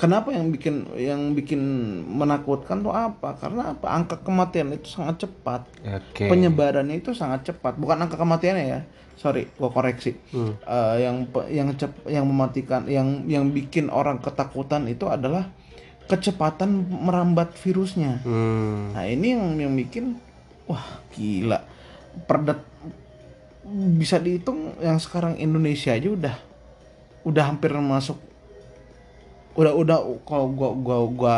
Kenapa 0.00 0.32
yang 0.32 0.48
bikin 0.48 0.88
yang 0.96 1.36
bikin 1.36 1.60
menakutkan 2.08 2.80
tuh 2.80 2.96
apa? 2.96 3.36
Karena 3.36 3.76
apa? 3.76 3.92
Angka 3.92 4.16
kematian 4.24 4.72
itu 4.72 4.88
sangat 4.88 5.28
cepat. 5.28 5.68
Oke 5.84 6.24
Penyebarannya 6.32 7.04
itu 7.04 7.12
sangat 7.12 7.52
cepat. 7.52 7.76
Bukan 7.76 8.00
angka 8.00 8.16
kematiannya 8.16 8.64
ya. 8.64 8.80
Sorry, 9.20 9.46
gua 9.60 9.70
koreksi. 9.70 10.16
Hmm. 10.32 10.56
Eh, 10.64 10.96
yang 11.04 11.16
yang 11.52 11.68
cep, 11.76 11.92
yang 12.08 12.24
mematikan, 12.24 12.88
yang 12.88 13.28
yang 13.28 13.52
bikin 13.52 13.92
orang 13.92 14.18
ketakutan 14.24 14.88
itu 14.88 15.04
adalah 15.06 15.52
kecepatan 16.08 16.88
merambat 16.88 17.52
virusnya. 17.60 18.24
Hmm. 18.24 18.92
Nah 18.96 19.04
ini 19.04 19.36
yang 19.36 19.44
yang 19.60 19.72
bikin 19.76 20.16
wah 20.64 20.84
gila. 21.12 21.60
Perdet 22.24 22.73
bisa 23.96 24.20
dihitung 24.20 24.76
yang 24.84 25.00
sekarang 25.00 25.40
Indonesia 25.40 25.96
aja 25.96 26.08
udah 26.08 26.36
udah 27.24 27.44
hampir 27.48 27.72
masuk 27.72 28.20
udah 29.56 29.72
udah 29.72 29.98
kalau 30.28 30.52
gua 30.52 30.70
gua 30.76 30.98
gua 31.08 31.36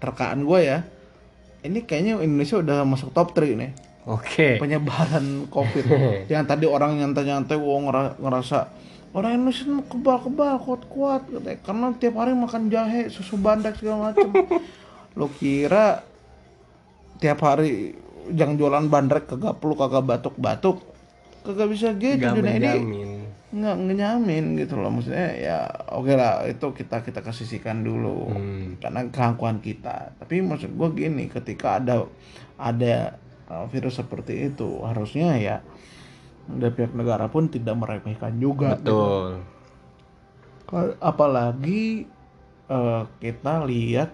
terkaan 0.00 0.46
gua 0.48 0.60
ya 0.62 0.78
ini 1.66 1.82
kayaknya 1.82 2.22
Indonesia 2.22 2.62
udah 2.62 2.86
masuk 2.86 3.10
top 3.10 3.34
3 3.34 3.58
nih. 3.58 3.72
Oke. 4.08 4.56
Penyebaran 4.62 5.50
covid. 5.50 5.84
Yang 6.32 6.44
tadi 6.48 6.64
orang 6.64 6.96
nyantai-nyantai 6.96 7.58
wow 7.58 7.78
ngera- 7.82 8.16
ngerasa 8.16 8.58
orang 9.12 9.42
Indonesia 9.42 9.64
kebal-kebal 9.88 10.56
kuat-kuat 10.62 11.22
katanya 11.28 11.58
karena 11.64 11.86
tiap 11.96 12.14
hari 12.20 12.32
makan 12.36 12.72
jahe 12.72 13.12
susu 13.12 13.36
bandrek 13.36 13.76
segala 13.76 14.12
macem. 14.12 14.30
Lo 15.18 15.28
kira 15.34 16.06
tiap 17.18 17.42
hari 17.42 17.92
yang 18.30 18.54
jualan 18.54 18.86
bandrek 18.86 19.26
kagak 19.26 19.58
perlu 19.58 19.74
kagak 19.74 20.04
batuk-batuk 20.06 20.78
kagak 21.40 21.68
bisa 21.68 21.94
gitu 21.94 22.18
Gak 22.18 22.34
dunia 22.34 22.74
ini 22.74 23.02
nggak 23.48 23.76
ngenyamin 23.80 24.44
gitu 24.56 24.76
loh. 24.76 24.92
Maksudnya 24.92 25.28
ya 25.34 25.58
oke 25.88 26.12
lah 26.12 26.44
itu 26.44 26.68
kita 26.70 27.00
kita 27.00 27.24
kesisihkan 27.24 27.80
dulu 27.80 28.28
Hmm. 28.28 28.76
karena 28.76 29.08
keangkuhan 29.08 29.58
kita. 29.58 30.12
Tapi 30.14 30.44
maksud 30.44 30.68
gue 30.70 30.88
gini 30.94 31.26
ketika 31.26 31.80
ada 31.80 32.04
ada 32.54 33.16
uh, 33.48 33.64
virus 33.66 33.96
seperti 33.96 34.52
itu 34.52 34.84
harusnya 34.84 35.32
ya 35.34 35.56
dari 36.44 36.72
pihak 36.72 36.92
negara 36.92 37.28
pun 37.28 37.46
tidak 37.46 37.72
meremehkan 37.74 38.36
juga 38.36 38.76
Betul. 38.76 39.40
Ka- 40.64 41.00
apalagi 41.00 42.04
uh, 42.68 43.08
kita 43.16 43.64
lihat 43.64 44.12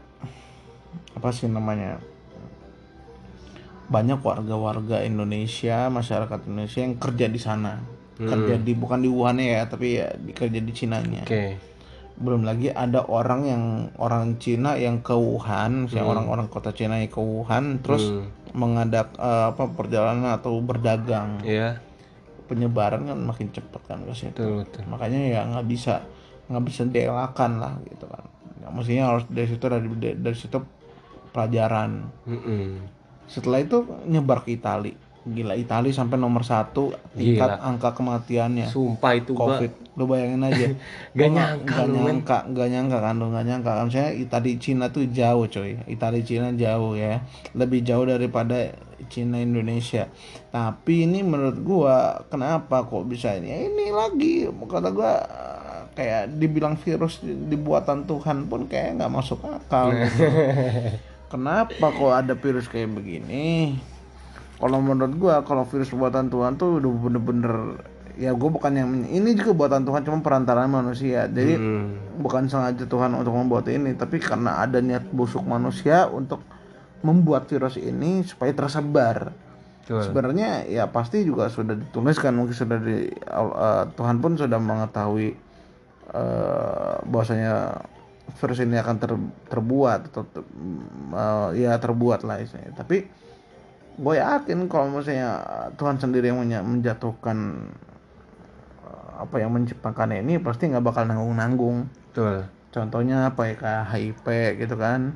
apa 1.11 1.29
sih 1.31 1.51
namanya 1.51 1.99
banyak 3.89 4.21
warga-warga 4.21 5.05
Indonesia 5.05 5.93
masyarakat 5.93 6.49
Indonesia 6.49 6.81
yang 6.81 6.95
kerja 6.97 7.27
di 7.29 7.41
sana 7.41 7.81
kerja 8.15 8.55
di 8.57 8.73
bukan 8.79 9.03
di 9.03 9.11
Wuhan 9.11 9.43
ya 9.43 9.67
tapi 9.67 9.99
ya 9.99 10.09
di 10.15 10.31
kerja 10.31 10.61
di 10.63 10.73
Cinanya 10.73 11.27
Oke 11.27 11.59
belum 12.15 12.47
lagi 12.47 12.71
ada 12.71 13.03
orang 13.11 13.43
yang 13.43 13.63
orang 13.99 14.39
Cina 14.39 14.79
yang 14.79 15.03
ke 15.03 15.11
Wuhan, 15.11 15.91
misalnya 15.91 16.07
orang-orang 16.15 16.47
kota 16.47 16.71
Cina 16.71 17.03
yang 17.03 17.11
ke 17.11 17.19
Wuhan, 17.19 17.83
terus 17.83 18.15
Hmm. 18.15 18.31
mengadak 18.55 19.11
eh, 19.19 19.51
apa 19.51 19.67
perjalanan 19.75 20.39
atau 20.39 20.63
berdagang, 20.63 21.43
Iya 21.43 21.83
penyebaran 22.47 23.09
kan 23.09 23.19
makin 23.19 23.51
cepat 23.51 23.83
kan 23.89 23.99
ke 24.05 24.15
situ. 24.15 24.37
Betul 24.37 24.63
betul 24.63 24.83
Makanya 24.87 25.21
ya 25.27 25.41
nggak 25.49 25.67
bisa 25.67 26.07
nggak 26.47 26.65
bisa 26.65 26.83
dielakkan 26.87 27.59
lah 27.59 27.75
gitu 27.89 28.07
kan. 28.07 28.25
Ya, 28.63 28.69
mestinya 28.71 29.05
harus 29.11 29.25
dari 29.27 29.49
situ 29.49 29.65
dari 29.67 29.89
dari 30.15 30.37
situ 30.37 30.59
pelajaran. 31.35 32.15
Mm-mm. 32.29 32.85
Setelah 33.27 33.65
itu 33.65 33.85
nyebar 34.09 34.45
ke 34.45 34.57
Itali. 34.57 34.93
Gila 35.25 35.57
Itali 35.57 35.89
sampai 35.89 36.21
nomor 36.21 36.45
satu 36.45 36.93
tingkat 37.17 37.57
angka 37.57 37.97
kematiannya. 37.97 38.69
Sumpah 38.69 39.17
itu 39.17 39.33
Covid, 39.33 39.97
lu 39.97 40.05
bayangin 40.05 40.45
aja. 40.45 40.69
Gak 41.17 41.31
nyangka 41.33 41.83
men. 41.89 41.97
nyangka, 41.97 42.39
nggak 42.53 42.69
nyangka 42.69 42.99
kan 43.01 43.15
lu 43.17 43.33
nggak 43.33 43.47
nyangka 43.49 43.73
kan 43.73 43.89
saya 43.89 44.13
Itali 44.13 44.61
Cina 44.61 44.93
tuh 44.93 45.09
jauh 45.09 45.49
coy, 45.49 45.81
Itali 45.89 46.21
Cina 46.29 46.53
jauh 46.53 46.93
ya, 46.93 47.25
lebih 47.57 47.81
jauh 47.81 48.05
daripada 48.05 48.77
Cina 49.09 49.41
Indonesia. 49.41 50.13
Tapi 50.53 51.09
ini 51.09 51.25
menurut 51.25 51.57
gua 51.65 52.21
kenapa 52.29 52.85
kok 52.85 53.09
bisa 53.09 53.33
ini? 53.33 53.49
Ya 53.49 53.59
ini 53.65 53.87
lagi 53.97 54.45
kata 54.53 54.93
gua 54.93 55.25
kayak 55.97 56.37
dibilang 56.37 56.77
virus 56.77 57.23
dibuatan 57.25 58.05
Tuhan 58.05 58.45
pun 58.45 58.69
kayak 58.69 59.01
nggak 59.01 59.13
masuk 59.15 59.41
akal. 59.41 59.89
gitu. 59.89 60.21
Kenapa 61.29 61.87
kok 61.91 62.13
ada 62.15 62.35
virus 62.37 62.67
kayak 62.69 62.95
begini? 62.95 63.79
Kalau 64.61 64.79
menurut 64.79 65.15
gua 65.19 65.43
kalau 65.43 65.67
virus 65.67 65.91
buatan 65.91 66.31
Tuhan 66.31 66.55
tuh 66.57 66.79
udah 66.79 66.91
bener-bener 66.95 67.55
ya 68.15 68.31
gue 68.31 68.47
bukan 68.47 68.71
yang 68.71 68.95
ini 69.11 69.35
juga 69.35 69.51
buatan 69.59 69.83
Tuhan 69.83 70.07
cuma 70.07 70.23
perantaraan 70.23 70.71
manusia 70.71 71.27
jadi 71.27 71.59
Hmm. 71.59 71.99
bukan 72.23 72.47
sengaja 72.47 72.87
Tuhan 72.87 73.11
untuk 73.11 73.35
membuat 73.35 73.67
ini 73.67 73.91
tapi 73.99 74.23
karena 74.23 74.63
ada 74.63 74.79
niat 74.79 75.11
busuk 75.11 75.43
manusia 75.43 76.07
untuk 76.07 76.39
membuat 77.03 77.51
virus 77.51 77.75
ini 77.75 78.23
supaya 78.23 78.55
tersebar 78.55 79.35
sebenarnya 80.07 80.63
ya 80.65 80.87
pasti 80.89 81.27
juga 81.27 81.51
sudah 81.51 81.75
dituliskan 81.75 82.39
mungkin 82.39 82.55
sudah 82.55 82.79
di 82.79 83.11
eh, 83.11 83.85
Tuhan 83.99 84.23
pun 84.23 84.39
sudah 84.39 84.63
mengetahui 84.63 85.35
eh, 86.15 86.97
bahwasanya 87.03 87.83
virus 88.27 88.59
ini 88.59 88.75
akan 88.75 88.97
ter- 88.97 89.27
terbuat 89.47 90.01
atau 90.09 90.23
ter- 90.25 90.49
eh, 91.13 91.49
ya 91.61 91.77
terbuat 91.77 92.23
lah 92.23 92.41
istilahnya. 92.41 92.73
Tapi 92.75 93.05
gue 93.95 94.15
yakin 94.15 94.67
kalau 94.67 94.91
misalnya 94.91 95.39
Tuhan 95.73 95.97
sendiri 95.97 96.33
yang 96.33 96.43
menjatuhkan 96.43 97.39
eh, 98.83 99.09
apa 99.19 99.35
yang 99.39 99.51
menciptakan 99.51 100.17
ini 100.17 100.39
pasti 100.39 100.67
nggak 100.67 100.83
bakal 100.83 101.05
nanggung-nanggung. 101.05 101.89
Betul. 102.11 102.47
contohnya 102.71 103.31
apa 103.31 103.47
ya 103.47 103.55
kayak 103.55 103.85
HIV 103.87 104.27
gitu 104.59 104.75
kan? 104.75 105.15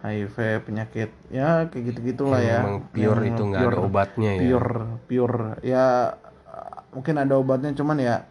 HIV 0.00 0.36
penyakit 0.64 1.08
ya 1.28 1.64
kayak 1.68 1.84
gitu 1.92 1.98
gitulah 2.06 2.36
Yang 2.36 2.48
ya. 2.48 2.58
memang 2.60 2.78
pure 2.88 3.20
Yang 3.20 3.28
itu 3.30 3.42
nggak 3.42 3.60
ada 3.60 3.64
pure- 3.68 3.80
obatnya 3.82 4.30
ya. 4.30 4.40
pure 4.44 4.72
pure. 5.04 5.40
Ya 5.60 5.84
uh, 6.44 6.76
mungkin 6.92 7.14
ada 7.16 7.34
obatnya 7.36 7.72
cuman 7.72 7.96
ya 7.98 8.28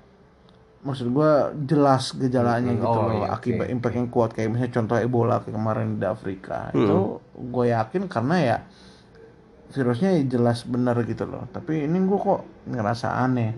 maksud 0.79 1.11
gua 1.11 1.51
jelas 1.67 2.15
gejalanya 2.15 2.71
Hmm, 2.71 2.79
gitu 2.79 2.97
oh, 2.97 3.03
loh 3.11 3.15
iya, 3.23 3.35
akibat 3.35 3.67
oke. 3.67 3.73
impact 3.75 3.95
yang 3.99 4.09
kuat. 4.09 4.29
Kayak 4.31 4.49
misalnya 4.55 4.73
contoh 4.79 4.95
Ebola 4.97 5.35
kayak 5.43 5.55
kemarin 5.55 5.87
di 5.99 6.05
Afrika. 6.07 6.71
Hmm. 6.71 6.79
itu 6.79 6.97
gue 7.35 7.65
yakin 7.69 8.03
karena 8.07 8.35
ya 8.39 8.57
virusnya 9.69 10.17
jelas 10.25 10.63
benar 10.65 10.97
gitu 11.03 11.27
loh. 11.27 11.45
Tapi 11.51 11.85
ini 11.85 11.97
gue 11.99 12.19
kok 12.19 12.41
ngerasa 12.65 13.21
aneh. 13.21 13.53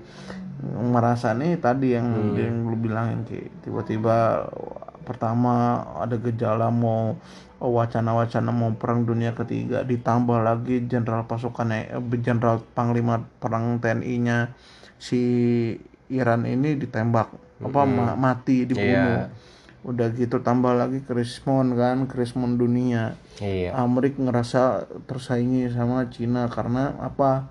Merasa 0.62 1.34
nih 1.34 1.58
tadi 1.58 1.98
yang 1.98 2.38
yang 2.38 2.70
lu 2.70 2.78
bilangin 2.78 3.26
kayak 3.26 3.50
tiba-tiba 3.66 4.46
pertama 5.02 5.82
ada 5.98 6.14
gejala 6.22 6.70
mau 6.70 7.18
wacana-wacana 7.58 8.50
mau 8.50 8.74
perang 8.74 9.06
dunia 9.06 9.34
ketiga 9.34 9.82
ditambah 9.82 10.42
lagi 10.42 10.86
jenderal 10.86 11.26
pasukan 11.26 11.70
eh, 11.74 11.90
jenderal 12.22 12.62
panglima 12.74 13.26
perang 13.38 13.78
TNI-nya 13.78 14.54
si 14.98 15.22
Iran 16.12 16.44
ini 16.44 16.76
ditembak 16.76 17.32
apa 17.62 17.82
ma- 17.86 18.18
mati 18.18 18.66
dibunuh 18.66 19.32
udah 19.82 20.14
gitu 20.14 20.38
tambah 20.40 20.78
lagi 20.78 21.02
krismon 21.02 21.74
kan 21.74 22.06
krismon 22.06 22.54
dunia 22.54 23.18
Iya. 23.42 23.74
Amerika 23.74 24.22
ngerasa 24.22 24.62
tersaingi 25.10 25.66
sama 25.74 26.06
Cina 26.14 26.46
karena 26.46 26.94
apa? 27.02 27.50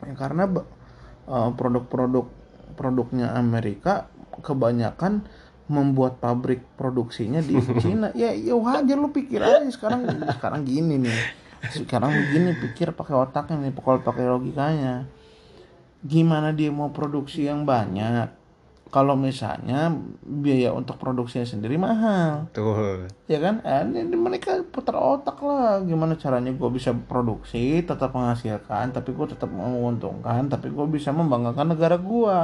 Ya, 0.00 0.16
karena 0.16 0.48
eh, 1.28 1.50
produk-produk 1.52 2.32
produknya 2.72 3.36
Amerika 3.36 4.08
kebanyakan 4.40 5.28
membuat 5.68 6.24
pabrik 6.24 6.64
produksinya 6.80 7.44
di 7.44 7.60
Cina. 7.84 8.08
Ya, 8.16 8.32
ya 8.32 8.56
wajar 8.56 8.96
lu 8.96 9.12
pikir 9.12 9.44
aja 9.44 9.60
sekarang 9.68 10.08
sekarang 10.32 10.64
gini 10.64 10.96
nih. 10.96 11.16
Sekarang 11.68 12.16
begini 12.16 12.56
pikir 12.56 12.96
pakai 12.96 13.12
otaknya 13.12 13.68
nih, 13.68 13.72
kalau 13.76 14.00
pakai 14.00 14.24
logikanya. 14.24 15.04
Gimana 16.02 16.50
dia 16.50 16.74
mau 16.74 16.90
produksi 16.90 17.46
yang 17.46 17.62
banyak? 17.62 18.42
Kalau 18.92 19.16
misalnya 19.16 19.88
biaya 20.22 20.68
untuk 20.76 21.00
produksinya 21.00 21.48
sendiri 21.48 21.80
mahal 21.80 22.46
Tuh. 22.54 23.08
ya 23.24 23.40
kan 23.40 23.64
eh, 23.64 24.04
mereka 24.04 24.60
putar 24.68 25.00
otak 25.00 25.40
lah 25.40 25.80
gimana 25.80 26.14
caranya 26.14 26.54
gue 26.54 26.70
bisa 26.70 26.92
produksi 26.94 27.80
tetap 27.80 28.12
menghasilkan 28.12 28.92
tapi 28.94 29.16
gue 29.16 29.26
tetap 29.32 29.48
menguntungkan 29.48 30.46
tapi 30.52 30.68
gue 30.68 30.86
bisa 30.92 31.08
membanggakan 31.08 31.72
negara 31.72 31.96
gue 31.96 32.38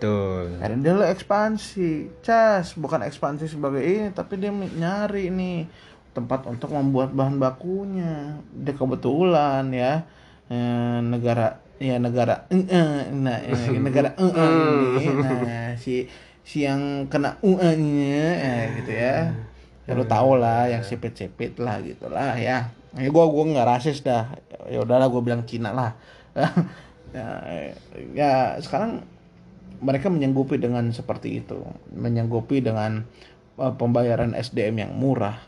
Tuh. 0.00 0.60
karena 0.60 0.76
dia 0.80 1.12
ekspansi 1.12 2.20
cas 2.24 2.76
bukan 2.76 3.04
ekspansi 3.04 3.48
sebagai 3.48 3.80
ini 3.80 4.08
tapi 4.12 4.36
dia 4.36 4.52
nyari 4.52 5.28
nih 5.28 5.64
tempat 6.12 6.44
untuk 6.44 6.76
membuat 6.76 7.12
bahan 7.16 7.40
bakunya 7.40 8.36
dia 8.52 8.74
kebetulan 8.76 9.64
ya 9.72 10.04
eh, 10.48 10.98
negara 11.04 11.69
ya 11.80 11.96
negara 11.96 12.44
eh, 12.52 12.60
eh, 12.68 13.08
nah 13.08 13.40
eh, 13.40 13.80
negara 13.88 14.12
eh, 14.12 14.32
eh, 14.36 14.50
ini 15.00 15.06
nah 15.16 15.72
si 15.80 16.04
si 16.44 16.66
yang 16.66 17.08
kena 17.08 17.40
UE-nya 17.40 18.26
eh, 18.36 18.62
gitu 18.82 18.92
ya. 18.92 19.32
Ya 19.88 19.92
lu 19.94 20.06
tau 20.06 20.38
lah 20.38 20.66
yang 20.66 20.82
sipit-sipit 20.82 21.58
lah 21.62 21.78
gitu 21.82 22.10
lah 22.10 22.34
ya. 22.34 22.70
Ya 22.94 23.08
gua 23.10 23.30
gua 23.30 23.46
nggak 23.48 23.66
rasis 23.66 24.02
dah. 24.02 24.34
Ya 24.66 24.82
udahlah 24.82 25.06
gua 25.06 25.22
bilang 25.24 25.46
Cina 25.48 25.72
lah. 25.72 25.94
Ya, 27.10 27.26
ya 28.14 28.32
sekarang 28.62 29.02
mereka 29.82 30.06
menyanggupi 30.06 30.62
dengan 30.62 30.94
seperti 30.94 31.42
itu. 31.42 31.58
Menyanggupi 31.90 32.62
dengan 32.62 33.02
uh, 33.58 33.74
pembayaran 33.74 34.38
SDM 34.38 34.86
yang 34.86 34.92
murah. 34.94 35.42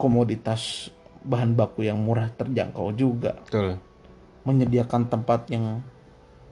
Komoditas 0.00 0.88
bahan 1.20 1.52
baku 1.52 1.84
yang 1.84 2.00
murah 2.00 2.32
terjangkau 2.32 2.88
juga. 2.96 3.36
Betul. 3.44 3.76
Menyediakan 4.42 5.06
tempat 5.06 5.48
yang 5.48 5.84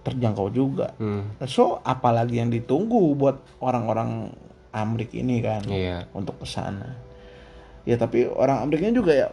terjangkau 0.02 0.48
juga 0.48 0.94
Hmm. 0.96 1.28
so 1.44 1.80
apalagi 1.82 2.38
yang 2.38 2.48
ditunggu 2.48 3.12
buat 3.14 3.36
orang-orang 3.58 4.32
Amrik 4.68 5.12
ini 5.12 5.40
kan 5.40 5.64
Iya. 5.64 6.04
untuk 6.12 6.38
ke 6.38 6.46
sana. 6.46 6.92
Ya 7.82 7.96
tapi 7.96 8.28
orang 8.28 8.60
Amerikanya 8.62 8.94
juga 8.94 9.12
ya 9.16 9.26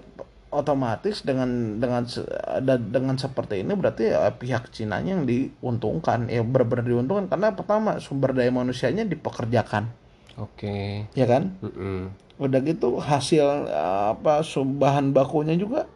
otomatis 0.48 1.20
dengan 1.22 1.76
dengan 1.76 2.08
dengan 2.80 3.16
seperti 3.16 3.60
ini 3.60 3.76
berarti 3.76 4.16
ya 4.16 4.32
pihak 4.32 4.72
Cinanya 4.72 5.20
yang 5.20 5.28
diuntungkan 5.28 6.32
ya 6.32 6.40
benar-benar 6.40 6.88
diuntungkan 6.88 7.28
karena 7.28 7.52
pertama 7.52 8.00
sumber 8.00 8.32
daya 8.32 8.48
manusianya 8.48 9.04
dipekerjakan 9.04 9.92
Oke. 10.40 11.04
ya 11.12 11.26
kan 11.28 11.60
Mm-mm. 11.60 12.16
udah 12.40 12.60
gitu 12.64 12.96
hasil 12.96 13.68
eh, 13.68 14.04
apa 14.16 14.40
bahan 14.56 15.12
bakunya 15.12 15.60
juga 15.60 15.92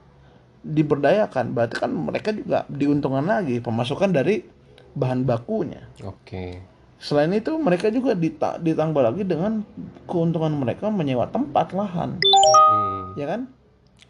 diberdayakan 0.62 1.52
berarti 1.52 1.76
kan 1.78 1.92
mereka 1.92 2.30
juga 2.30 2.68
diuntungkan 2.68 3.24
lagi 3.24 3.60
pemasukan 3.60 4.12
dari 4.12 4.44
bahan 4.92 5.24
bakunya 5.24 5.86
Oke. 6.02 6.60
Selain 7.00 7.32
itu 7.32 7.56
mereka 7.56 7.88
juga 7.88 8.12
dita- 8.12 8.60
ditambah 8.60 9.00
lagi 9.00 9.24
dengan 9.24 9.64
keuntungan 10.04 10.52
mereka 10.52 10.92
menyewa 10.92 11.24
tempat 11.26 11.72
lahan, 11.72 12.20
Hmm. 12.20 13.16
ya 13.16 13.24
kan? 13.26 13.48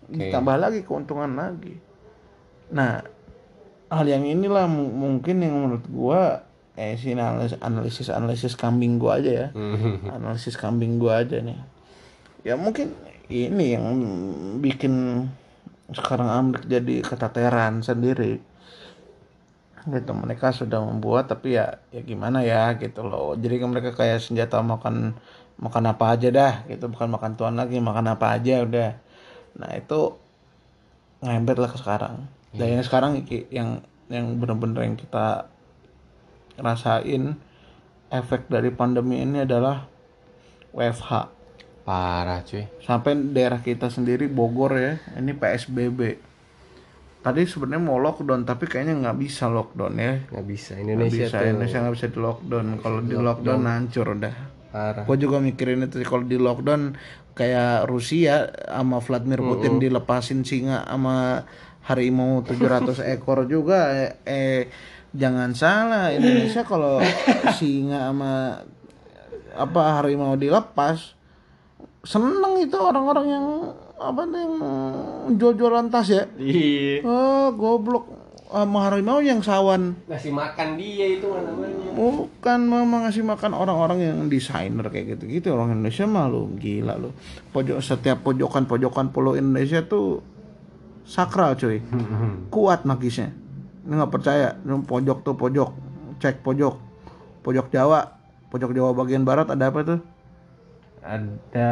Ditambah 0.10 0.58
lagi 0.58 0.82
keuntungan 0.82 1.30
lagi. 1.32 1.78
Nah, 2.70 3.06
hal 3.88 4.06
yang 4.06 4.26
inilah 4.26 4.66
mu- 4.66 4.90
mungkin 4.90 5.38
yang 5.38 5.54
menurut 5.56 5.86
gua 5.86 6.42
eh 6.74 6.98
sih 6.98 7.14
analisis 7.14 7.62
analisis 7.62 8.10
analisis 8.10 8.54
kambing 8.58 8.98
gua 8.98 9.22
aja 9.22 9.30
ya. 9.30 9.48
Hmm. 9.54 10.10
Analisis 10.18 10.58
kambing 10.58 10.98
gua 10.98 11.22
aja 11.22 11.38
nih. 11.38 11.62
Ya 12.42 12.58
mungkin 12.58 12.90
ini 13.28 13.78
yang 13.78 13.86
bikin 14.58 15.30
sekarang 15.94 16.30
Amrik 16.30 16.66
jadi 16.70 17.02
keteteran 17.02 17.82
sendiri. 17.82 18.42
Gitu 19.80 20.12
mereka 20.12 20.52
sudah 20.54 20.84
membuat 20.84 21.32
tapi 21.32 21.56
ya 21.56 21.80
ya 21.90 22.02
gimana 22.04 22.46
ya 22.46 22.76
gitu 22.78 23.02
loh. 23.02 23.34
Jadi 23.34 23.56
kan 23.58 23.70
mereka 23.72 23.96
kayak 23.96 24.22
senjata 24.22 24.62
makan 24.62 25.18
makan 25.60 25.84
apa 25.90 26.06
aja 26.14 26.30
dah 26.30 26.54
gitu. 26.70 26.92
Bukan 26.92 27.10
makan 27.10 27.40
tuan 27.40 27.56
lagi 27.58 27.80
makan 27.82 28.14
apa 28.14 28.38
aja 28.38 28.62
udah. 28.62 28.92
Nah 29.58 29.72
itu 29.74 30.14
ngembet 31.26 31.58
lah 31.58 31.70
ke 31.72 31.78
sekarang. 31.80 32.16
Dan 32.54 32.80
yang 32.80 32.84
sekarang 32.86 33.24
yang 33.50 33.82
yang 34.10 34.26
benar-benar 34.42 34.86
yang 34.86 34.98
kita 34.98 35.50
rasain 36.60 37.38
efek 38.10 38.50
dari 38.50 38.74
pandemi 38.74 39.22
ini 39.22 39.46
adalah 39.46 39.86
WFH 40.74 41.39
Parah 41.90 42.46
cuy. 42.46 42.70
sampai 42.86 43.18
daerah 43.34 43.66
kita 43.66 43.90
sendiri 43.90 44.30
Bogor 44.30 44.78
ya 44.78 45.02
ini 45.18 45.34
PSBB 45.34 46.30
tadi 47.20 47.44
sebenarnya 47.44 47.84
mau 47.84 48.00
lockdown 48.00 48.48
tapi 48.48 48.66
kayaknya 48.66 48.96
nggak 48.96 49.18
bisa 49.20 49.52
lockdown 49.52 49.94
ya. 50.00 50.14
Nggak 50.32 50.46
bisa. 50.48 50.72
nggak 50.80 50.86
Indonesia 50.88 51.26
bisa 51.28 51.36
tuh 51.36 51.48
Indonesia 51.52 51.78
nggak 51.84 51.96
bisa 51.96 52.08
di 52.08 52.20
lockdown. 52.20 52.66
Kalau 52.80 53.00
di 53.04 53.16
lockdown 53.16 53.62
hancur 53.68 54.08
udah. 54.16 54.36
Parah. 54.70 55.02
gue 55.02 55.18
juga 55.18 55.42
mikirin 55.42 55.82
itu 55.82 55.98
kalau 56.06 56.30
di 56.30 56.38
lockdown 56.38 56.94
kayak 57.34 57.90
Rusia 57.90 58.54
sama 58.70 59.02
Vladimir 59.02 59.42
Putin 59.42 59.82
dilepasin 59.82 60.46
singa 60.46 60.86
sama 60.86 61.42
harimau 61.90 62.46
700 62.46 63.02
ekor 63.18 63.50
juga. 63.50 63.90
Eh, 63.98 64.12
eh 64.30 64.62
jangan 65.10 65.58
salah 65.58 66.14
Indonesia 66.14 66.62
kalau 66.62 67.02
singa 67.58 68.14
sama 68.14 68.62
apa 69.58 69.82
harimau 69.98 70.38
dilepas 70.38 71.19
seneng 72.04 72.64
itu 72.64 72.78
orang-orang 72.80 73.26
yang 73.28 73.46
apa 74.00 74.22
nih 74.24 74.40
yang 74.40 74.56
jual-jualan 75.36 75.92
tas 75.92 76.08
ya? 76.08 76.24
Iya. 76.40 77.04
oh 77.04 77.52
goblok. 77.52 78.06
Sama 78.50 78.90
harimau 78.90 79.22
yang 79.22 79.46
sawan. 79.46 79.94
Ngasih 80.10 80.34
makan 80.34 80.74
dia 80.74 81.06
itu 81.06 81.30
namanya. 81.30 81.94
bukan 81.94 82.60
mama 82.66 83.06
ngasih 83.06 83.22
makan 83.22 83.54
orang-orang 83.54 84.00
yang 84.02 84.18
desainer 84.26 84.90
kayak 84.90 85.20
gitu-gitu. 85.20 85.54
Orang 85.54 85.78
Indonesia 85.78 86.10
mah 86.10 86.26
lu 86.26 86.50
gila 86.58 86.98
lu. 86.98 87.14
Pojok 87.54 87.78
setiap 87.78 88.26
pojokan-pojokan 88.26 89.14
pulau 89.14 89.38
Indonesia 89.38 89.86
tuh 89.86 90.26
sakral 91.06 91.62
cuy. 91.62 91.78
Kuat 92.54 92.90
magisnya. 92.90 93.30
Ini 93.86 93.94
nggak 93.94 94.10
percaya. 94.18 94.58
Pojok 94.66 95.22
tuh 95.22 95.38
pojok. 95.38 95.70
Cek 96.18 96.42
pojok. 96.42 96.74
Pojok 97.46 97.70
Jawa. 97.70 98.18
Pojok 98.50 98.74
Jawa 98.74 98.98
bagian 98.98 99.30
barat 99.30 99.46
ada 99.54 99.70
apa 99.70 99.86
tuh 99.86 100.02
Ada. 101.00 101.72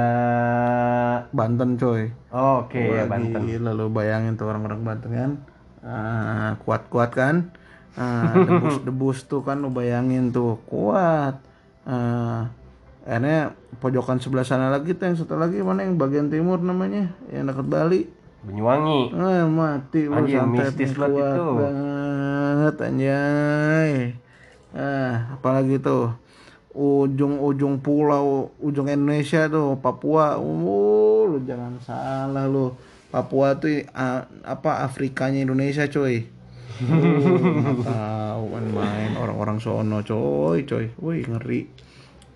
Banten 1.35 1.75
coy 1.75 2.09
Oke 2.31 2.79
ya 2.79 3.03
Wah, 3.03 3.17
Banten. 3.17 3.41
Gila 3.43 3.71
lu 3.75 3.91
bayangin 3.91 4.39
tuh 4.39 4.47
orang-orang 4.47 4.81
Banten 4.87 5.11
kan. 5.11 5.31
Ah, 5.83 6.55
kuat-kuat 6.63 7.11
kan. 7.11 7.51
Ah, 7.97 8.33
debus-debus 8.47 9.27
tuh 9.27 9.43
kan 9.43 9.59
lu 9.59 9.69
bayangin 9.73 10.31
tuh 10.31 10.59
kuat. 10.67 11.39
Ah, 11.87 12.51
akhirnya 13.07 13.55
pojokan 13.79 14.19
sebelah 14.19 14.43
sana 14.43 14.67
lagi 14.67 14.91
tuh 14.95 15.07
yang 15.07 15.17
satu 15.19 15.39
lagi 15.39 15.63
mana 15.63 15.87
yang 15.87 15.95
bagian 15.95 16.27
timur 16.27 16.59
namanya 16.59 17.15
yang 17.31 17.47
dekat 17.47 17.67
Bali. 17.67 18.01
Banyuwangi. 18.47 19.11
Ah, 19.15 19.47
mati 19.47 20.01
lu 20.07 20.23
santet 20.23 20.71
mistis 20.71 20.91
banget 20.95 21.19
kuat 21.19 21.35
itu. 21.35 21.47
banget 21.57 22.75
anjay. 22.83 23.91
Ah, 24.75 25.35
apalagi 25.35 25.79
tuh 25.79 26.11
ujung-ujung 26.77 27.81
pulau 27.81 28.53
ujung 28.61 28.85
Indonesia 28.85 29.49
tuh 29.49 29.81
Papua. 29.81 30.37
Uh, 30.37 31.25
lu 31.25 31.37
jangan 31.41 31.73
salah 31.81 32.45
lu. 32.45 32.77
Papua 33.09 33.57
tuh 33.57 33.81
ah, 33.97 34.29
apa 34.45 34.85
Afrikanya 34.85 35.41
Indonesia 35.41 35.89
coy. 35.89 36.29
Uh, 36.77 37.81
tahu 37.81 38.43
main-main 38.53 39.17
orang-orang 39.17 39.57
sono 39.57 40.05
coy 40.05 40.69
coy. 40.69 40.93
Wih 41.01 41.25
ngeri. 41.25 41.65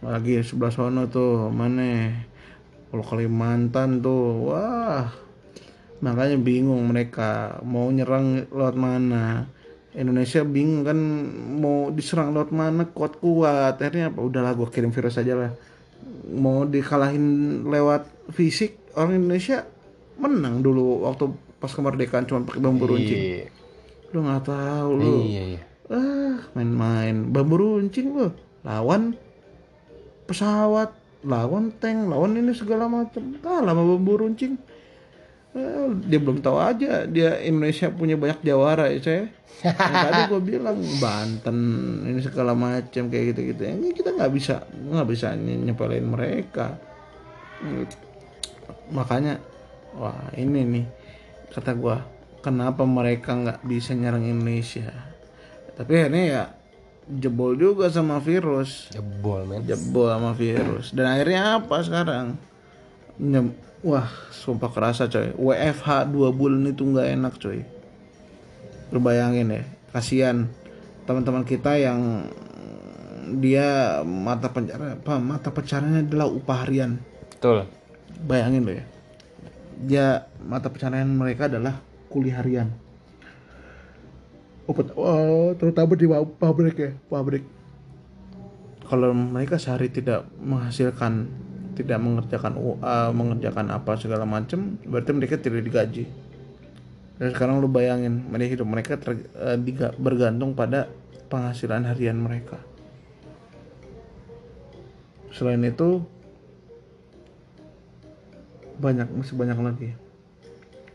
Lagi 0.02 0.42
sebelah 0.42 0.74
sono 0.74 1.06
tuh 1.06 1.54
mana? 1.54 2.10
Kalau 2.90 3.06
Kalimantan 3.06 4.02
tuh 4.04 4.52
wah 4.52 5.08
makanya 6.02 6.36
bingung 6.42 6.90
mereka 6.90 7.62
mau 7.62 7.88
nyerang 7.94 8.50
lewat 8.50 8.74
mana 8.74 9.46
Indonesia 9.92 10.40
bingung 10.48 10.88
kan 10.88 11.00
mau 11.60 11.92
diserang 11.92 12.32
lewat 12.32 12.56
mana 12.56 12.88
kuat 12.88 13.20
kuat. 13.20 13.76
Akhirnya 13.76 14.08
apa? 14.08 14.24
Udahlah 14.24 14.56
gue 14.56 14.68
kirim 14.72 14.96
virus 14.96 15.20
aja 15.20 15.36
lah. 15.36 15.52
Mau 16.32 16.64
dikalahin 16.64 17.26
lewat 17.68 18.08
fisik 18.32 18.80
orang 18.96 19.20
Indonesia 19.20 19.68
menang 20.16 20.64
dulu 20.64 21.04
waktu 21.04 21.28
pas 21.60 21.72
kemerdekaan 21.76 22.24
cuma 22.26 22.48
pakai 22.48 22.62
bambu 22.64 22.88
runcing. 22.88 23.22
Iya. 23.22 23.48
lu 24.12 24.28
nggak 24.28 24.44
tahu 24.44 24.90
lu. 25.00 25.16
Iya, 25.24 25.44
iya. 25.56 25.62
ah 25.92 26.40
main-main. 26.56 27.28
Bambu 27.32 27.56
runcing 27.60 28.08
lu. 28.16 28.28
Lawan 28.64 29.16
pesawat 30.28 30.96
lawan 31.28 31.76
tank 31.84 32.08
lawan 32.08 32.40
ini 32.40 32.56
segala 32.56 32.88
macam. 32.88 33.36
Kalah 33.44 33.76
sama 33.76 33.84
bambu 33.84 34.14
runcing 34.24 34.56
dia 36.08 36.20
belum 36.24 36.40
tahu 36.40 36.56
aja 36.56 37.04
dia 37.04 37.36
Indonesia 37.44 37.92
punya 37.92 38.16
banyak 38.16 38.40
jawara 38.40 38.88
ya 38.88 39.00
saya 39.04 39.24
Yang 39.62 39.98
tadi 40.08 40.22
gue 40.32 40.42
bilang 40.56 40.80
Banten 40.98 41.58
ini 42.08 42.20
segala 42.24 42.56
macam 42.56 43.12
kayak 43.12 43.36
gitu 43.36 43.52
gitu 43.52 43.62
ini 43.68 43.92
kita 43.92 44.16
nggak 44.16 44.32
bisa 44.32 44.64
nggak 44.66 45.08
bisa 45.12 45.36
nye- 45.36 45.60
nyepelin 45.60 46.08
mereka. 46.08 46.80
Makanya 48.90 49.38
wah 49.94 50.32
ini 50.34 50.66
nih 50.66 50.86
kata 51.52 51.78
gua 51.78 52.02
kenapa 52.42 52.88
mereka 52.88 53.36
nggak 53.38 53.62
bisa 53.62 53.94
nyerang 53.94 54.26
Indonesia? 54.26 54.90
Tapi 55.78 55.92
akhirnya 55.94 56.24
ya 56.26 56.44
jebol 57.12 57.54
juga 57.54 57.92
sama 57.92 58.18
virus. 58.18 58.90
Jebol, 58.90 59.46
men. 59.46 59.62
jebol 59.68 60.10
sama 60.10 60.32
virus. 60.34 60.90
Dan 60.96 61.06
akhirnya 61.06 61.60
apa 61.62 61.76
sekarang? 61.86 62.40
Nyem- 63.22 63.56
wah 63.82 64.10
sumpah 64.34 64.70
kerasa 64.70 65.10
coy. 65.10 65.34
WFH 65.38 66.10
dua 66.10 66.30
bulan 66.34 66.70
itu 66.70 66.86
nggak 66.86 67.08
enak 67.18 67.34
coy. 67.38 67.66
Lu 68.94 69.00
bayangin 69.02 69.54
ya 69.54 69.64
kasihan 69.92 70.48
teman-teman 71.06 71.44
kita 71.44 71.76
yang 71.76 72.30
dia 73.42 74.00
mata 74.04 74.52
penjara 74.52 74.98
apa 74.98 75.20
mata 75.20 75.50
pencariannya 75.52 76.08
adalah 76.08 76.28
upah 76.30 76.58
harian. 76.66 77.02
Betul. 77.38 77.66
bayangin 78.22 78.62
lo 78.70 78.74
ya 78.76 78.86
dia 79.82 80.06
mata 80.46 80.70
pencarian 80.70 81.10
mereka 81.10 81.50
adalah 81.50 81.82
kuliah 82.12 82.38
harian. 82.38 82.70
Oh, 84.70 84.78
oh, 84.96 85.52
terutama 85.58 85.98
di 85.98 86.06
pabrik 86.38 86.78
ya 86.78 86.92
pabrik 87.10 87.44
kalau 88.86 89.16
mereka 89.16 89.56
sehari 89.56 89.88
tidak 89.88 90.28
menghasilkan 90.38 91.32
tidak 91.72 91.98
mengerjakan 91.98 92.54
UA 92.56 92.98
mengerjakan 93.12 93.68
apa 93.70 93.96
segala 93.96 94.24
macam 94.24 94.76
berarti 94.84 95.12
mereka 95.12 95.36
tidak 95.36 95.64
digaji 95.64 96.04
dan 97.18 97.28
sekarang 97.32 97.62
lu 97.62 97.68
bayangin 97.68 98.28
mereka 98.28 98.58
hidup 98.58 98.68
mereka 98.68 98.94
ter- 98.98 99.28
diga- 99.60 99.96
bergantung 99.96 100.52
pada 100.52 100.92
penghasilan 101.28 101.86
harian 101.86 102.18
mereka 102.18 102.60
selain 105.32 105.64
itu 105.64 106.04
banyak 108.78 109.08
masih 109.12 109.36
banyak 109.38 109.60
lagi 109.60 109.90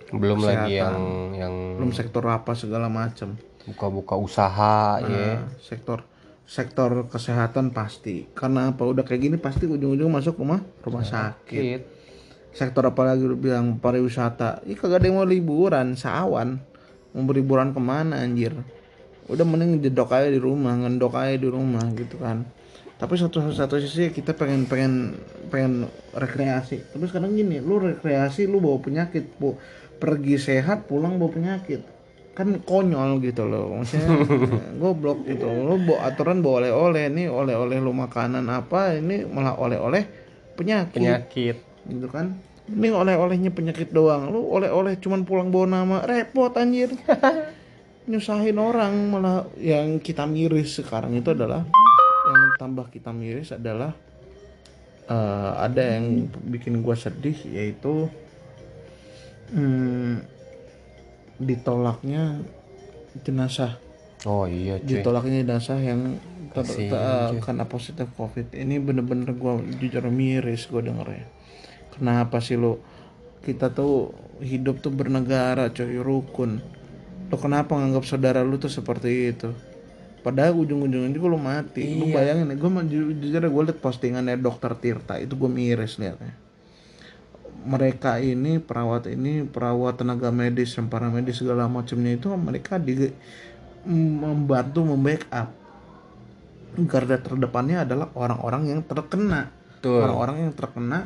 Belum 0.06 0.38
lagi 0.38 0.78
yang 0.78 0.94
Kesehatan. 0.94 1.34
yang 1.34 1.54
belum 1.78 1.90
sektor 1.90 2.22
apa 2.26 2.54
segala 2.54 2.86
macam 2.86 3.34
buka-buka 3.66 4.14
usaha 4.14 5.02
ya. 5.02 5.42
Nah, 5.42 5.50
sektor 5.58 6.06
sektor 6.46 7.10
kesehatan 7.10 7.74
pasti. 7.74 8.30
Karena 8.30 8.70
apa? 8.70 8.86
Udah 8.86 9.02
kayak 9.02 9.20
gini 9.20 9.36
pasti 9.36 9.66
ujung-ujung 9.66 10.08
masuk 10.08 10.38
rumah 10.38 10.62
rumah 10.86 11.02
sakit. 11.02 11.62
Kit. 11.66 11.82
sektor 12.56 12.88
apa 12.88 13.04
lagi 13.04 13.20
lu 13.20 13.36
bilang 13.36 13.76
pariwisata? 13.76 14.64
Ih 14.64 14.80
kagak 14.80 15.04
ada 15.04 15.06
yang 15.12 15.20
mau 15.20 15.28
liburan 15.28 15.92
sawan. 15.92 16.56
Mau 17.12 17.28
liburan 17.28 17.76
ke 17.76 17.80
mana 17.82 18.24
anjir? 18.24 18.56
Udah 19.28 19.44
mending 19.44 19.84
jedok 19.84 20.16
aja 20.16 20.32
di 20.32 20.40
rumah 20.40 20.72
ngendok 20.72 21.20
aja 21.20 21.36
di 21.36 21.48
rumah 21.52 21.84
gitu 21.92 22.16
kan. 22.16 22.48
Tapi 22.96 23.12
satu 23.20 23.52
satu 23.52 23.76
sisi 23.76 24.08
kita 24.08 24.32
pengen 24.32 24.64
pengen 24.64 25.20
pengen 25.52 25.84
rekreasi. 26.16 26.80
Tapi 26.96 27.04
sekarang 27.04 27.36
gini 27.36 27.60
lu 27.60 27.76
rekreasi 27.76 28.48
lu 28.48 28.62
bawa 28.64 28.80
penyakit. 28.80 29.36
Bu 29.36 29.60
pergi 30.00 30.40
sehat 30.40 30.88
pulang 30.88 31.20
bawa 31.20 31.28
penyakit 31.36 31.95
kan 32.36 32.60
konyol 32.60 33.24
gitu 33.24 33.48
loh. 33.48 33.80
Maksudnya 33.80 34.12
goblok 34.80 35.24
gitu. 35.24 35.48
Lu 35.48 35.80
bawa 35.80 36.12
aturan 36.12 36.44
bawa 36.44 36.68
oleh-oleh 36.68 37.08
nih 37.08 37.26
oleh-oleh 37.32 37.80
lu 37.80 37.96
makanan 37.96 38.44
apa 38.52 39.00
ini 39.00 39.24
malah 39.24 39.56
oleh-oleh 39.56 40.04
penyakit. 40.52 41.00
Penyakit. 41.00 41.56
gitu 41.88 42.08
kan? 42.12 42.36
Ini 42.68 42.92
oleh-olehnya 42.92 43.56
penyakit 43.56 43.88
doang. 43.88 44.28
Lu 44.28 44.44
oleh-oleh 44.52 45.00
cuman 45.00 45.24
pulang 45.24 45.48
bawa 45.48 45.66
nama. 45.66 45.96
Repot 46.04 46.52
anjir. 46.52 46.92
Nyusahin 48.12 48.60
orang 48.60 48.92
malah. 49.08 49.48
Yang 49.56 50.04
kita 50.04 50.28
miris 50.28 50.76
sekarang 50.76 51.16
itu 51.16 51.32
adalah 51.32 51.64
yang 52.26 52.42
tambah 52.60 52.92
kita 52.92 53.16
miris 53.16 53.56
adalah 53.56 53.96
eh, 55.08 55.52
ada 55.56 55.82
yang 55.96 56.28
bikin 56.52 56.84
gua 56.84 56.98
sedih 56.98 57.38
yaitu 57.48 58.10
hmm, 59.54 60.35
ditolaknya 61.38 62.40
jenazah. 63.24 63.78
Oh 64.24 64.48
iya 64.48 64.80
cuy. 64.82 65.00
ditolaknya 65.00 65.44
jenazah 65.46 65.78
yang 65.78 66.18
karena 67.44 67.64
positif 67.68 68.08
covid. 68.16 68.52
Ini 68.56 68.80
bener-bener 68.80 69.36
gua 69.36 69.60
jujur 69.60 70.08
miris 70.08 70.66
gue 70.72 70.80
dengernya 70.80 71.36
kenapa 71.96 72.44
sih 72.44 72.60
lo 72.60 72.84
kita 73.40 73.72
tuh 73.72 74.12
hidup 74.44 74.84
tuh 74.84 74.92
bernegara 74.92 75.72
coy 75.72 75.96
rukun. 75.96 76.60
Lo 77.32 77.36
kenapa 77.40 77.74
nganggap 77.74 78.04
saudara 78.04 78.44
lu 78.44 78.60
tuh 78.60 78.70
seperti 78.70 79.32
itu? 79.32 79.50
Padahal 80.20 80.58
ujung-ujungnya 80.58 81.14
juga 81.14 81.26
lo 81.30 81.38
mati. 81.38 81.86
Lu 81.96 82.10
bayangin 82.10 82.50
gue 82.52 82.70
jujur 82.90 83.42
gue 83.46 83.62
liat 83.70 83.78
postingannya 83.78 84.36
dokter 84.38 84.74
Tirta 84.76 85.16
itu 85.22 85.38
gue 85.38 85.50
miris 85.50 85.96
liatnya 85.96 86.45
mereka 87.66 88.22
ini 88.22 88.62
perawat 88.62 89.10
ini 89.10 89.42
perawat 89.42 89.98
tenaga 89.98 90.30
medis 90.30 90.72
yang 90.78 90.86
para 90.86 91.10
medis 91.10 91.42
segala 91.42 91.66
macamnya 91.66 92.14
itu 92.14 92.30
mereka 92.38 92.78
di 92.78 93.10
membantu 93.86 94.86
membackup. 94.86 95.50
Garda 96.86 97.16
terdepannya 97.18 97.82
adalah 97.82 98.12
orang-orang 98.14 98.70
yang 98.70 98.80
terkena. 98.86 99.50
Betul. 99.76 100.02
orang-orang 100.02 100.36
yang 100.48 100.52
terkena 100.56 100.98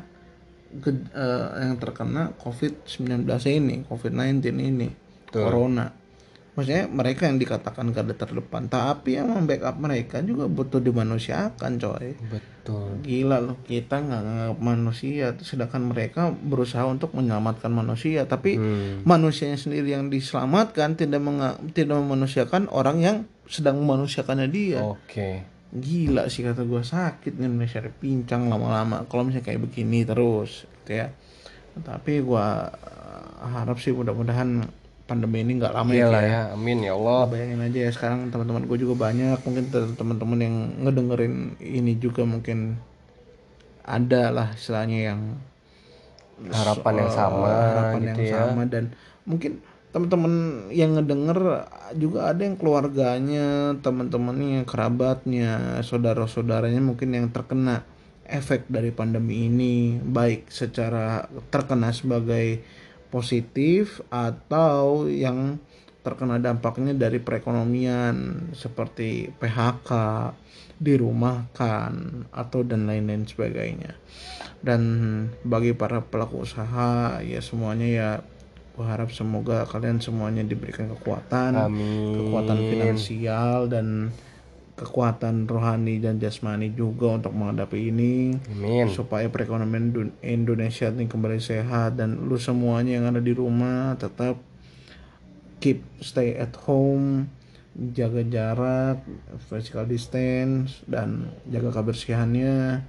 ke- 0.79 1.11
eh, 1.13 1.49
yang 1.67 1.77
terkena 1.83 2.33
COVID-19 2.39 3.27
ini 3.51 3.83
COVID-19 3.85 4.41
ini 4.57 4.89
corona 5.29 5.91
maksudnya 6.53 6.85
mereka 6.87 7.25
yang 7.25 7.39
dikatakan 7.39 7.91
garda 7.91 8.13
terdepan 8.13 8.67
tapi 8.67 9.17
yang 9.17 9.31
membackup 9.31 9.77
mereka 9.77 10.19
juga 10.21 10.47
butuh 10.47 10.79
dimanusiakan 10.79 11.79
coy 11.79 12.15
Betul. 12.61 13.01
Gila 13.01 13.41
loh, 13.41 13.57
kita 13.65 14.05
nggak 14.05 14.21
nganggap 14.21 14.59
manusia, 14.61 15.33
sedangkan 15.41 15.81
mereka 15.81 16.29
berusaha 16.29 16.85
untuk 16.85 17.17
menyelamatkan 17.17 17.73
manusia, 17.73 18.29
tapi 18.29 18.61
Hmm. 18.61 19.01
manusianya 19.03 19.57
sendiri 19.57 19.97
yang 19.97 20.13
diselamatkan 20.13 20.93
tidak 20.93 21.25
menga- 21.25 21.57
tidak 21.73 21.97
memanusiakan 21.99 22.69
orang 22.69 23.01
yang 23.01 23.17
sedang 23.49 23.81
memanusiakannya 23.81 24.53
dia. 24.53 24.85
Oke. 24.85 25.41
Gila 25.73 26.29
sih 26.29 26.45
kata 26.45 26.69
gua 26.69 26.85
sakit 26.85 27.41
nih 27.41 27.49
Indonesia 27.49 27.81
pincang 27.97 28.53
lama-lama 28.53 29.09
kalau 29.09 29.25
misalnya 29.25 29.49
kayak 29.49 29.65
begini 29.65 30.05
terus, 30.05 30.69
gitu 30.85 31.01
ya. 31.01 31.17
Tapi 31.81 32.21
gua 32.21 32.69
eh, 32.69 33.25
harap 33.41 33.81
sih 33.81 33.97
mudah-mudahan 33.97 34.69
pandemi 35.11 35.43
ini 35.43 35.59
nggak 35.59 35.75
lama 35.75 35.91
ya. 35.91 36.07
Iyalah 36.07 36.23
ya. 36.23 36.41
Amin 36.55 36.79
ya 36.87 36.95
Allah. 36.95 37.27
bayangin 37.27 37.61
aja 37.67 37.79
ya 37.87 37.91
sekarang 37.91 38.31
teman-teman 38.31 38.63
gue 38.71 38.79
juga 38.79 38.95
banyak 39.11 39.39
mungkin 39.43 39.65
te- 39.75 39.95
teman-teman 39.99 40.39
yang 40.39 40.57
ngedengerin 40.87 41.35
ini 41.59 41.93
juga 41.99 42.23
mungkin 42.23 42.79
ada 43.83 44.31
lah 44.31 44.49
istilahnya 44.55 44.99
yang 45.11 45.21
Harapan 46.41 47.05
yang 47.05 47.11
eh, 47.13 47.17
sama 47.21 47.53
harapan 47.53 48.01
gitu 48.01 48.09
yang 48.09 48.21
ya. 48.25 48.39
sama 48.49 48.63
dan 48.65 48.85
mungkin 49.29 49.61
teman-teman 49.93 50.35
yang 50.73 50.97
ngedenger 50.97 51.67
juga 51.99 52.33
ada 52.33 52.41
yang 52.47 52.57
keluarganya 52.57 53.75
teman-temannya 53.85 54.63
kerabatnya 54.65 55.83
saudara-saudaranya 55.85 56.81
mungkin 56.81 57.13
yang 57.13 57.27
terkena 57.29 57.85
efek 58.25 58.71
dari 58.71 58.95
pandemi 58.95 59.51
ini 59.51 59.99
baik 60.01 60.49
secara 60.49 61.27
terkena 61.51 61.91
sebagai 61.91 62.63
positif 63.11 64.01
atau 64.09 65.11
yang 65.11 65.59
terkena 66.01 66.41
dampaknya 66.41 66.97
dari 66.97 67.21
perekonomian 67.21 68.49
seperti 68.57 69.29
PHK, 69.37 69.91
dirumahkan 70.81 72.25
atau 72.33 72.65
dan 72.65 72.89
lain-lain 72.89 73.29
sebagainya. 73.29 74.01
Dan 74.65 74.81
bagi 75.45 75.77
para 75.77 76.01
pelaku 76.01 76.49
usaha 76.49 77.21
ya 77.21 77.41
semuanya 77.45 77.89
ya 77.89 78.11
gue 78.81 78.87
harap 78.89 79.13
semoga 79.13 79.69
kalian 79.69 80.01
semuanya 80.01 80.41
diberikan 80.41 80.89
kekuatan, 80.97 81.53
Amin. 81.53 82.17
kekuatan 82.17 82.59
finansial 82.65 83.69
dan 83.69 84.09
kekuatan 84.81 85.45
rohani 85.45 86.01
dan 86.01 86.17
jasmani 86.17 86.73
juga 86.73 87.21
untuk 87.21 87.37
menghadapi 87.37 87.93
ini 87.93 88.33
Amin. 88.57 88.89
supaya 88.89 89.29
perekonomian 89.29 89.93
Indonesia 90.25 90.89
ini 90.89 91.05
kembali 91.05 91.37
sehat 91.37 92.01
dan 92.01 92.25
lu 92.25 92.41
semuanya 92.41 92.97
yang 92.97 93.13
ada 93.13 93.21
di 93.21 93.37
rumah 93.37 94.01
tetap 94.01 94.41
keep 95.61 95.85
stay 96.01 96.33
at 96.41 96.57
home 96.65 97.29
jaga 97.77 98.25
jarak 98.25 99.05
physical 99.53 99.85
distance 99.85 100.81
dan 100.89 101.29
jaga 101.53 101.77
kebersihannya 101.77 102.81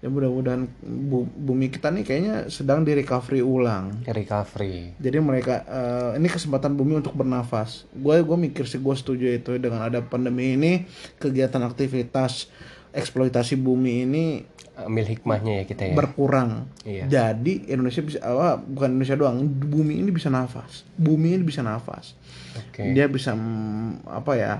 ya 0.00 0.08
mudah-mudahan 0.08 0.64
bu- 0.80 1.28
bumi 1.28 1.68
kita 1.68 1.88
nih 1.88 2.02
kayaknya 2.02 2.34
sedang 2.46 2.80
di 2.80 2.92
recovery 2.94 3.40
ulang 3.40 4.00
Recovery. 4.02 4.96
jadi 4.96 5.20
mereka 5.20 5.60
eh, 5.62 6.10
ini 6.16 6.24
kesempatan 6.26 6.72
bumi 6.72 6.96
untuk 6.96 7.12
bernafas 7.12 7.84
gue 7.92 8.16
gue 8.18 8.36
mikir 8.38 8.64
sih 8.64 8.76
gue 8.76 8.92
setuju 8.92 9.28
itu 9.30 9.52
dengan 9.56 9.82
ada 9.82 10.00
pandemi 10.00 10.54
ini 10.54 10.88
kegiatan 11.14 11.60
aktivitas 11.60 12.48
eksploitasi 12.90 13.54
bumi 13.54 14.02
ini 14.02 14.24
Ambil 14.72 15.04
hikmahnya 15.06 15.60
ya 15.60 15.64
kita 15.64 15.82
ya. 15.84 15.94
berkurang 15.94 16.64
Iya. 16.80 17.04
jadi 17.06 17.68
Indonesia 17.68 18.00
bisa 18.00 18.18
ah, 18.20 18.56
bukan 18.56 18.96
Indonesia 18.96 19.14
doang 19.14 19.36
bumi 19.44 20.00
ini 20.00 20.08
bisa 20.08 20.26
nafas 20.26 20.88
bumi 20.94 21.36
ini 21.36 21.44
bisa 21.44 21.60
nafas 21.60 22.16
Oke. 22.56 22.88
dia 22.90 23.04
bisa 23.04 23.36
mm, 23.36 24.08
apa 24.08 24.32
ya 24.32 24.52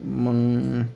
meng- 0.00 0.90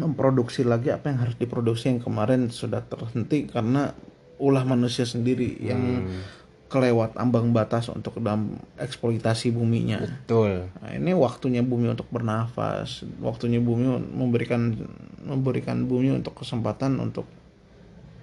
memproduksi 0.00 0.64
lagi 0.64 0.88
apa 0.88 1.12
yang 1.12 1.20
harus 1.28 1.36
diproduksi 1.36 1.92
yang 1.92 2.00
kemarin 2.00 2.48
sudah 2.48 2.80
terhenti 2.80 3.44
karena 3.44 3.92
ulah 4.40 4.64
manusia 4.64 5.04
sendiri 5.04 5.60
yang 5.60 5.80
Hmm. 6.08 6.20
kelewat 6.70 7.18
ambang 7.18 7.50
batas 7.50 7.90
untuk 7.90 8.22
dalam 8.22 8.54
eksploitasi 8.78 9.50
buminya. 9.50 10.06
Betul. 10.06 10.70
Nah, 10.78 10.94
ini 10.94 11.10
waktunya 11.18 11.66
bumi 11.66 11.90
untuk 11.90 12.06
bernafas, 12.14 13.02
waktunya 13.18 13.58
bumi 13.58 13.90
memberikan 14.14 14.78
memberikan 15.20 15.90
bumi 15.90 16.14
untuk 16.14 16.38
kesempatan 16.38 17.02
untuk 17.02 17.26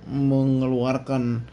mengeluarkan 0.08 1.44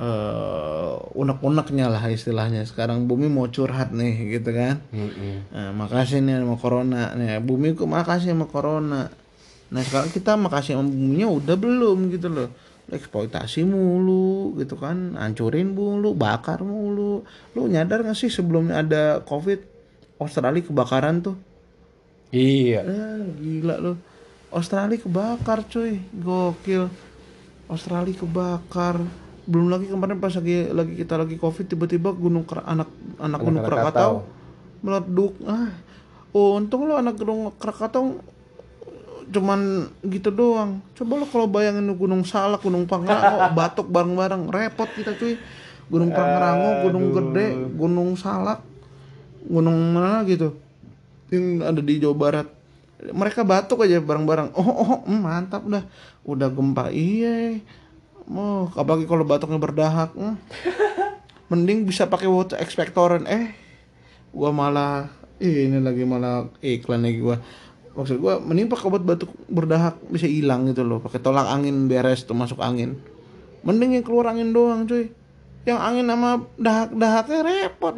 eh 0.00 0.94
unek-uneknya 1.12 1.90
lah 1.90 2.00
istilahnya. 2.08 2.64
Sekarang 2.64 3.04
bumi 3.10 3.26
mau 3.26 3.50
curhat 3.50 3.90
nih 3.92 4.38
gitu 4.38 4.54
kan. 4.54 4.80
Mm-mm. 4.94 5.50
Nah, 5.52 5.74
makasih 5.76 6.22
nih 6.24 6.40
sama 6.40 6.56
corona 6.56 7.12
nih. 7.18 7.42
Bumi 7.42 7.74
ku 7.74 7.84
makasih 7.90 8.32
sama 8.32 8.46
corona. 8.48 9.10
Nah, 9.70 9.80
sekarang 9.86 10.10
kita 10.10 10.34
makasih 10.34 10.74
sama 10.74 10.90
buminya 10.90 11.30
udah 11.30 11.56
belum 11.56 12.10
gitu 12.10 12.26
loh. 12.26 12.48
Eksploitasi 12.90 13.62
mulu 13.62 14.58
gitu 14.58 14.74
kan, 14.74 15.14
hancurin 15.14 15.78
mulu, 15.78 16.10
bakar 16.10 16.58
mulu. 16.66 17.22
Lu 17.54 17.60
nyadar 17.70 18.02
gak 18.02 18.18
sih 18.18 18.26
sebelumnya 18.26 18.82
ada 18.82 19.22
Covid 19.22 19.62
Australia 20.18 20.66
kebakaran 20.66 21.22
tuh? 21.22 21.38
Iya. 22.34 22.82
Ah, 22.82 23.22
gila 23.38 23.78
lu. 23.78 23.92
Australia 24.50 24.98
kebakar 24.98 25.62
cuy, 25.70 26.02
gokil. 26.10 26.90
Australia 27.70 28.14
kebakar. 28.18 28.98
Belum 29.46 29.70
lagi 29.70 29.86
kemarin 29.86 30.18
pas 30.18 30.34
lagi 30.34 30.66
lagi 30.70 30.94
kita 30.98 31.14
lagi 31.14 31.38
Covid 31.38 31.70
tiba-tiba 31.70 32.10
gunung 32.10 32.42
Kra- 32.42 32.66
anak 32.66 32.90
anak 33.22 33.38
gunung 33.38 33.62
Krakatau 33.62 34.12
meleduk. 34.82 35.34
Ah. 35.46 35.70
Untung 36.30 36.86
lu 36.86 36.94
anak 36.94 37.18
gunung 37.18 37.54
Krakatau 37.54 38.18
cuman 39.30 39.90
gitu 40.04 40.34
doang. 40.34 40.82
Coba 40.98 41.22
lo 41.22 41.26
kalau 41.26 41.46
bayangin 41.46 41.90
Gunung 41.94 42.26
Salak, 42.26 42.62
Gunung 42.62 42.84
Pangrango, 42.84 43.50
batuk 43.58 43.86
bareng-bareng, 43.88 44.50
repot 44.50 44.90
kita 44.90 45.14
cuy. 45.16 45.38
Gunung 45.90 46.14
Pangrango, 46.14 46.86
Gunung 46.86 47.06
Gede, 47.10 47.46
Gunung 47.74 48.14
Salak, 48.14 48.62
Gunung 49.46 49.94
mana 49.94 50.22
gitu 50.26 50.54
yang 51.30 51.62
ada 51.62 51.80
di 51.80 52.02
Jawa 52.02 52.16
Barat. 52.18 52.46
Mereka 53.00 53.46
batuk 53.48 53.86
aja 53.86 54.02
bareng-bareng. 54.02 54.52
Oh, 54.52 54.66
oh, 54.66 55.00
hmm, 55.08 55.20
mantap 55.24 55.64
dah. 55.64 55.86
Udah 56.26 56.52
gempa 56.52 56.92
iya. 56.92 57.56
Oh, 58.28 58.68
apalagi 58.76 59.08
kalau 59.08 59.24
batuknya 59.24 59.56
berdahak. 59.56 60.12
hmm. 60.12 60.36
Mending 61.50 61.88
bisa 61.88 62.06
pakai 62.06 62.28
water 62.28 62.60
expectorant. 62.60 63.26
Eh, 63.26 63.56
gua 64.30 64.54
malah 64.54 65.10
ih, 65.42 65.66
ini 65.66 65.82
lagi 65.82 66.04
malah 66.04 66.46
iklan 66.62 67.02
lagi 67.02 67.18
gua. 67.18 67.40
Maksud 67.90 68.16
gua 68.22 68.38
mending 68.38 68.70
pakai 68.70 68.86
obat 68.86 69.02
batuk 69.02 69.30
berdahak 69.50 69.98
bisa 70.08 70.30
hilang 70.30 70.70
gitu 70.70 70.86
loh. 70.86 71.02
Pakai 71.02 71.18
tolak 71.18 71.50
angin 71.50 71.90
beres 71.90 72.22
tuh 72.22 72.38
masuk 72.38 72.62
angin. 72.62 72.96
Mending 73.66 74.00
yang 74.00 74.04
keluar 74.06 74.30
angin 74.32 74.54
doang, 74.54 74.86
cuy. 74.86 75.10
Yang 75.68 75.78
angin 75.82 76.06
sama 76.08 76.30
dahak-dahaknya 76.56 77.38
repot. 77.44 77.94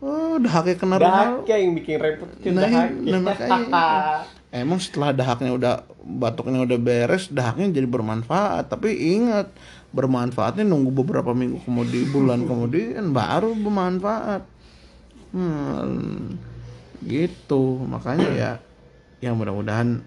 Oh, 0.00 0.36
dahaknya 0.40 0.74
kena. 0.76 0.96
Dahaknya 1.00 1.56
yang 1.56 1.72
bikin 1.76 1.96
repot 2.00 2.28
itu 2.36 2.52
Nah, 2.52 2.64
dahaknya. 2.68 3.10
nah, 3.16 3.20
makanya. 3.20 3.86
Emang 4.50 4.82
setelah 4.82 5.14
dahaknya 5.14 5.54
udah 5.54 5.74
batuknya 6.02 6.66
udah 6.66 6.78
beres, 6.82 7.30
dahaknya 7.30 7.70
jadi 7.70 7.86
bermanfaat. 7.86 8.66
Tapi 8.66 8.90
ingat, 9.14 9.46
bermanfaatnya 9.94 10.66
nunggu 10.66 10.90
beberapa 10.90 11.30
minggu 11.30 11.62
kemudian, 11.62 12.10
bulan 12.10 12.40
kemudian 12.50 13.14
baru 13.14 13.54
bermanfaat. 13.54 14.42
Hmm, 15.30 16.34
gitu. 17.06 17.78
Makanya 17.86 18.28
ya, 18.34 18.52
ya 19.20 19.36
mudah-mudahan 19.36 20.00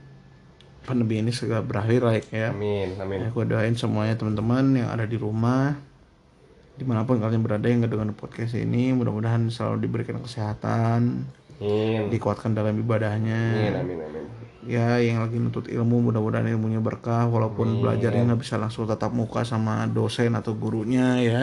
pandemi 0.84 1.24
ini 1.24 1.32
segera 1.32 1.64
berakhir 1.64 2.04
like 2.04 2.28
ya. 2.30 2.52
Amin, 2.52 2.98
amin. 3.00 3.18
Ya, 3.24 3.28
gue 3.32 3.46
doain 3.48 3.76
semuanya 3.80 4.20
teman-teman 4.20 4.76
yang 4.76 4.90
ada 4.92 5.08
di 5.08 5.16
rumah 5.16 5.80
di 6.74 6.84
mana 6.90 7.06
pun 7.06 7.22
kalian 7.22 7.46
berada 7.46 7.70
yang 7.70 7.86
ngedengar 7.86 8.10
podcast 8.18 8.58
ini 8.58 8.90
mudah-mudahan 8.98 9.46
selalu 9.54 9.86
diberikan 9.86 10.18
kesehatan 10.18 11.30
Amin. 11.62 12.10
dikuatkan 12.10 12.58
dalam 12.58 12.74
ibadahnya 12.82 13.70
Amin, 13.78 13.78
amin, 13.78 13.98
amin. 14.10 14.26
ya 14.66 14.98
yang 14.98 15.22
lagi 15.22 15.38
nuntut 15.38 15.70
ilmu 15.70 16.10
mudah-mudahan 16.10 16.50
ilmunya 16.50 16.82
berkah 16.82 17.30
walaupun 17.30 17.78
belajarnya 17.78 18.26
nggak 18.26 18.42
bisa 18.42 18.58
langsung 18.58 18.90
tatap 18.90 19.14
muka 19.14 19.46
sama 19.46 19.86
dosen 19.86 20.34
atau 20.34 20.58
gurunya 20.58 21.22
ya 21.22 21.42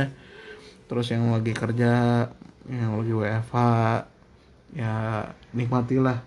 terus 0.90 1.14
yang 1.14 1.30
lagi 1.30 1.54
kerja 1.54 2.26
yang 2.66 2.98
lagi 2.98 3.14
WFH 3.14 3.56
ya 4.74 4.92
nikmatilah 5.54 6.26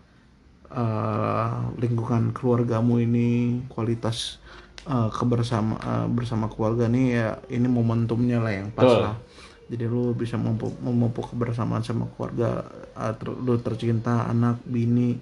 eh, 0.74 1.54
lingkungan 1.80 2.34
keluargamu 2.34 2.98
ini 3.00 3.62
kualitas 3.70 4.42
eh, 4.90 5.10
kebersama 5.14 5.78
eh, 5.78 6.08
bersama 6.10 6.50
keluarga 6.50 6.90
nih 6.90 7.06
ya 7.14 7.28
ini 7.54 7.68
momentumnya 7.70 8.42
lah 8.42 8.52
yang 8.52 8.70
pas 8.74 8.90
Betul. 8.90 9.02
lah. 9.06 9.16
Jadi 9.64 9.90
lu 9.90 10.12
bisa 10.14 10.36
memupuk, 10.38 10.76
memupuk 10.84 11.26
kebersamaan 11.34 11.82
sama 11.86 12.10
keluarga 12.14 12.66
eh, 12.98 13.14
ter- 13.16 13.40
lu 13.40 13.56
tercinta 13.62 14.28
anak 14.28 14.60
bini 14.66 15.18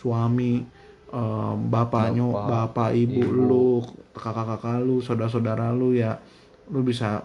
suami 0.00 0.64
eh, 1.12 1.54
bapaknya 1.56 2.24
bapak 2.24 2.90
ibu, 2.96 3.22
lu 3.22 3.66
kakak-kakak 4.16 4.82
lu 4.82 4.98
saudara-saudara 5.04 5.70
lu 5.72 5.94
ya 5.94 6.18
lu 6.72 6.80
bisa 6.80 7.22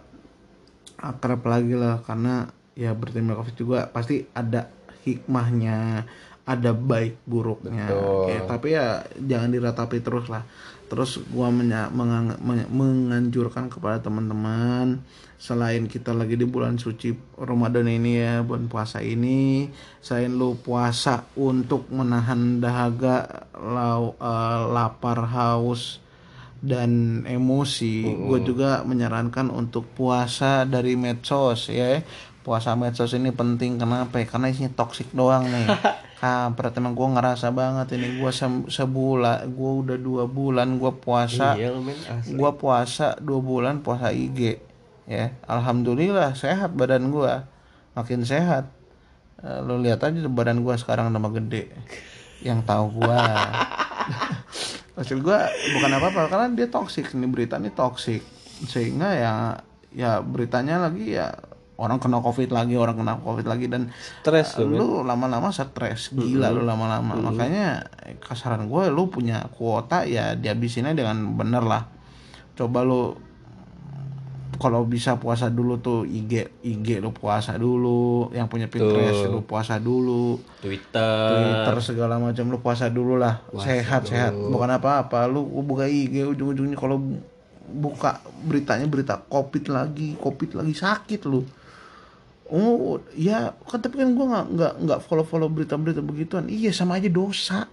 akrab 0.99 1.41
lagi 1.47 1.73
lah. 1.73 2.03
Karena 2.03 2.47
ya 2.77 2.95
berterima 2.95 3.35
kasih 3.39 3.55
juga 3.59 3.87
pasti 3.91 4.23
ada 4.31 4.71
hikmahnya 5.03 6.05
ada 6.43 6.71
baik 6.71 7.19
buruknya. 7.23 7.87
Betul. 7.87 8.03
Oke, 8.23 8.35
tapi 8.45 8.67
ya 8.71 8.87
jangan 9.15 9.49
diratapi 9.49 9.97
terus 9.99 10.27
lah. 10.27 10.43
Terus 10.85 11.21
gua 11.27 11.49
menya- 11.49 11.87
mengang- 11.87 12.41
men- 12.41 12.65
menganjurkan 12.67 13.69
kepada 13.69 14.01
teman-teman 14.01 15.05
selain 15.35 15.85
kita 15.85 16.11
lagi 16.11 16.33
di 16.33 16.43
bulan 16.43 16.75
suci 16.75 17.13
Ramadan 17.37 17.85
ini 17.85 18.17
ya 18.17 18.41
bulan 18.41 18.65
puasa 18.65 18.99
ini 18.99 19.69
selain 19.99 20.33
lu 20.33 20.57
puasa 20.57 21.29
untuk 21.33 21.87
menahan 21.87 22.57
dahaga 22.57 23.47
lau- 23.53 24.17
eh, 24.17 24.61
lapar 24.67 25.23
haus 25.25 26.01
dan 26.59 27.23
emosi 27.23 28.03
gue 28.03 28.39
juga 28.43 28.81
menyarankan 28.81 29.47
untuk 29.47 29.87
puasa 29.87 30.65
dari 30.65 30.97
medsos 30.97 31.69
ya. 31.69 32.01
Puasa 32.39 32.73
medsos 32.73 33.13
ini 33.13 33.29
penting 33.29 33.77
kenapa? 33.77 34.19
Karena 34.25 34.49
isinya 34.49 34.73
toksik 34.73 35.13
doang 35.13 35.45
nih 35.45 35.69
kampret 36.19 36.75
emang 36.75 36.93
gue 36.93 37.07
ngerasa 37.09 37.49
banget 37.49 37.95
ini. 37.95 38.19
Gue 38.19 38.29
se- 38.29 38.67
sebulan 38.67 39.47
gue 39.47 39.71
udah 39.81 39.97
dua 39.97 40.23
bulan 40.27 40.75
gue 40.75 40.91
puasa. 40.93 41.55
Iya, 41.55 41.73
gue 42.27 42.51
puasa 42.53 43.15
dua 43.17 43.39
bulan 43.39 43.79
puasa 43.79 44.11
IG 44.11 44.59
ya. 45.05 45.31
Alhamdulillah 45.45 46.35
sehat 46.35 46.75
badan 46.75 47.09
gue 47.09 47.33
makin 47.95 48.21
sehat. 48.21 48.67
Eh, 49.39 49.59
lo 49.63 49.79
lihat 49.79 50.03
aja 50.03 50.19
badan 50.27 50.61
gue 50.61 50.75
sekarang 50.75 51.07
nama 51.07 51.31
gede. 51.31 51.71
Yang 52.39 52.59
tahu 52.63 52.85
gue 52.99 53.17
hasil 54.99 55.23
gue 55.23 55.39
bukan 55.73 55.91
apa 55.95 56.07
apa 56.11 56.21
karena 56.27 56.47
dia 56.51 56.67
toksik 56.67 57.15
ini 57.15 57.23
berita 57.23 57.55
ini 57.55 57.71
toksik 57.71 58.19
sehingga 58.67 59.15
ya 59.15 59.33
ya 59.95 60.19
beritanya 60.19 60.83
lagi 60.83 61.15
ya 61.15 61.31
orang 61.79 61.97
kena 61.97 62.19
covid 62.19 62.51
lagi 62.51 62.75
orang 62.75 62.99
kena 62.99 63.23
covid 63.23 63.47
lagi 63.47 63.71
dan 63.71 63.87
Stres 64.19 64.59
eh, 64.59 64.67
lu, 64.67 64.75
men. 64.75 64.77
lu 64.77 64.87
lama-lama 65.07 65.47
stres. 65.55 66.11
Gila 66.11 66.51
lu 66.51 66.67
lama-lama. 66.67 67.15
Makanya 67.15 67.87
eh, 68.03 68.19
kasaran 68.19 68.67
gue 68.67 68.83
lu 68.91 69.07
punya 69.07 69.47
kuota 69.55 70.03
ya 70.03 70.35
dihabisinnya 70.35 70.91
dengan 70.91 71.39
bener 71.39 71.63
lah. 71.63 71.87
Coba 72.59 72.83
lu 72.83 73.15
kalau 74.59 74.83
bisa 74.83 75.15
puasa 75.15 75.47
dulu 75.47 75.79
tuh 75.79 76.03
IG 76.03 76.59
IG 76.67 76.99
lu 76.99 77.15
puasa 77.15 77.55
dulu 77.55 78.27
yang 78.35 78.51
punya 78.51 78.67
Pinterest 78.67 79.31
lu 79.31 79.47
puasa 79.47 79.79
dulu. 79.79 80.35
Twitter. 80.59 81.31
Twitter 81.31 81.75
segala 81.79 82.19
macam 82.19 82.51
lu 82.51 82.59
puasa 82.59 82.91
dulu 82.91 83.15
lah. 83.15 83.39
Sehat 83.55 84.03
sehat. 84.11 84.35
bukan 84.35 84.67
apa-apa 84.67 85.31
lu 85.31 85.47
buka 85.63 85.87
IG 85.87 86.27
ujung-ujungnya 86.35 86.75
kalau 86.75 86.99
buka 87.69 88.19
beritanya 88.43 88.89
berita 88.89 89.21
covid 89.29 89.69
lagi 89.69 90.17
covid 90.17 90.57
lagi 90.57 90.73
sakit 90.73 91.21
lu 91.29 91.45
oh 92.49 93.01
ya 93.13 93.53
kan 93.65 93.79
tapi 93.79 94.01
kan 94.01 94.13
gua 94.17 94.25
nggak 94.29 94.45
nggak 94.53 94.73
nggak 94.85 94.99
follow 95.05 95.25
follow 95.25 95.49
berita-berita 95.49 96.01
begituan 96.01 96.49
iya 96.49 96.73
sama 96.73 96.97
aja 96.97 97.09
dosa 97.09 97.69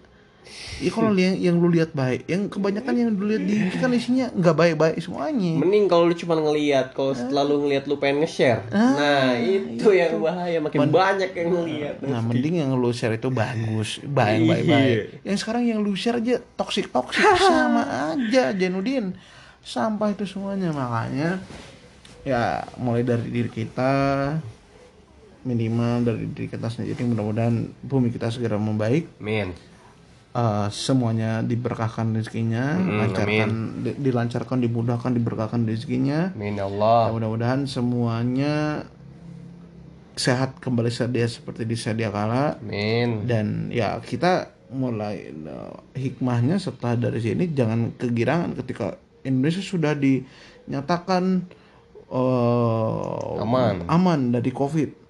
Iya 0.77 0.91
kalau 0.93 1.11
yang 1.17 1.35
yang 1.41 1.57
lu 1.57 1.73
lihat 1.73 1.91
baik, 1.97 2.29
yang 2.29 2.47
kebanyakan 2.53 2.95
yang 2.95 3.09
lu 3.17 3.33
lihat 3.33 3.43
di 3.49 3.55
IG 3.57 3.75
kan 3.81 3.91
isinya 3.97 4.29
nggak 4.31 4.55
baik-baik 4.55 4.97
semuanya. 5.01 5.59
Mending 5.59 5.89
kalau 5.89 6.05
lu 6.07 6.15
cuma 6.15 6.37
ngelihat, 6.37 6.93
kalau 6.93 7.17
setelah 7.17 7.43
lu 7.49 7.65
ngelihat 7.65 7.89
lu 7.89 7.97
pengen 7.97 8.23
nge-share. 8.23 8.63
nah, 8.71 9.35
itu 9.41 9.89
yang 9.91 10.21
bahaya 10.21 10.59
makin 10.61 10.87
banyak 10.93 11.31
yang 11.33 11.49
ngelihat. 11.51 11.95
Nah, 12.05 12.21
mending 12.21 12.63
yang 12.63 12.71
lu 12.77 12.93
share 12.93 13.17
itu 13.17 13.33
bagus, 13.33 13.99
baik 14.05 14.45
baik 14.45 14.65
baik. 14.69 14.99
Yang 15.25 15.37
sekarang 15.43 15.65
yang 15.65 15.81
lu 15.81 15.97
share 15.97 16.21
aja 16.21 16.39
toxic 16.55 16.93
toxic 16.93 17.25
sama 17.41 18.15
aja 18.15 18.53
Janudin. 18.53 19.17
Sampah 19.67 20.15
itu 20.15 20.29
semuanya 20.29 20.71
makanya 20.71 21.43
ya 22.23 22.67
mulai 22.79 23.03
dari 23.07 23.31
diri 23.31 23.51
kita 23.51 23.95
minimal 25.47 26.03
dari 26.03 26.27
diri 26.27 26.51
kita 26.51 26.67
sendiri 26.67 27.07
mudah-mudahan 27.07 27.55
bumi 27.81 28.11
kita 28.11 28.29
segera 28.29 28.59
membaik 28.59 29.07
Min. 29.17 29.55
uh, 30.33 30.67
semuanya 30.69 31.41
diberkahkan 31.41 32.11
rezekinya, 32.13 32.75
lancarkan 32.75 33.51
di- 33.81 33.97
dilancarkan, 33.97 34.59
dimudahkan, 34.59 35.15
diberkahkan 35.15 35.63
rezekinya. 35.63 36.35
Min 36.35 36.59
Ya, 36.59 36.67
Allah. 36.67 37.15
mudah-mudahan 37.15 37.65
semuanya 37.65 38.85
sehat 40.13 40.59
kembali 40.59 40.89
sedia 40.89 41.25
seperti 41.25 41.63
di 41.63 41.77
sedia 41.77 42.09
kala 42.09 42.57
Min. 42.59 43.25
dan 43.25 43.69
ya 43.71 44.01
kita 44.01 44.49
mulai 44.67 45.31
uh, 45.31 45.79
hikmahnya 45.93 46.59
setelah 46.59 46.99
dari 46.99 47.23
sini 47.23 47.47
jangan 47.49 47.95
kegirangan 47.95 48.57
ketika 48.57 48.99
Indonesia 49.23 49.63
sudah 49.63 49.95
dinyatakan 49.95 51.47
uh, 52.09 53.39
Aman. 53.39 53.87
aman 53.87 54.21
dari 54.33 54.51
COVID. 54.51 55.06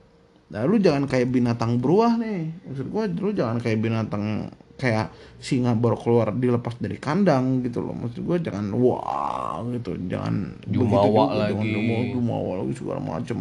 Nah, 0.47 0.63
lu 0.63 0.79
jangan 0.79 1.11
kayak 1.11 1.27
binatang 1.35 1.83
beruah 1.83 2.15
nih. 2.19 2.55
Maksud 2.71 2.87
gua 2.87 3.11
lu 3.11 3.35
jangan 3.35 3.59
kayak 3.59 3.79
binatang 3.83 4.51
kayak 4.77 5.09
singa 5.41 5.73
baru 5.73 5.97
keluar 5.97 6.29
dilepas 6.37 6.77
dari 6.79 7.01
kandang 7.03 7.65
gitu 7.67 7.83
loh. 7.83 7.97
Maksud 7.97 8.23
gua 8.23 8.39
jangan 8.39 8.71
wah 8.79 9.59
gitu, 9.75 9.99
jangan 10.07 10.55
Jumawa 10.69 11.35
lagi. 11.35 11.57
jangan 11.57 11.67
jumawa, 11.75 12.03
jumawa 12.13 12.53
lagi 12.63 12.75
segala 12.79 13.01
macem 13.03 13.39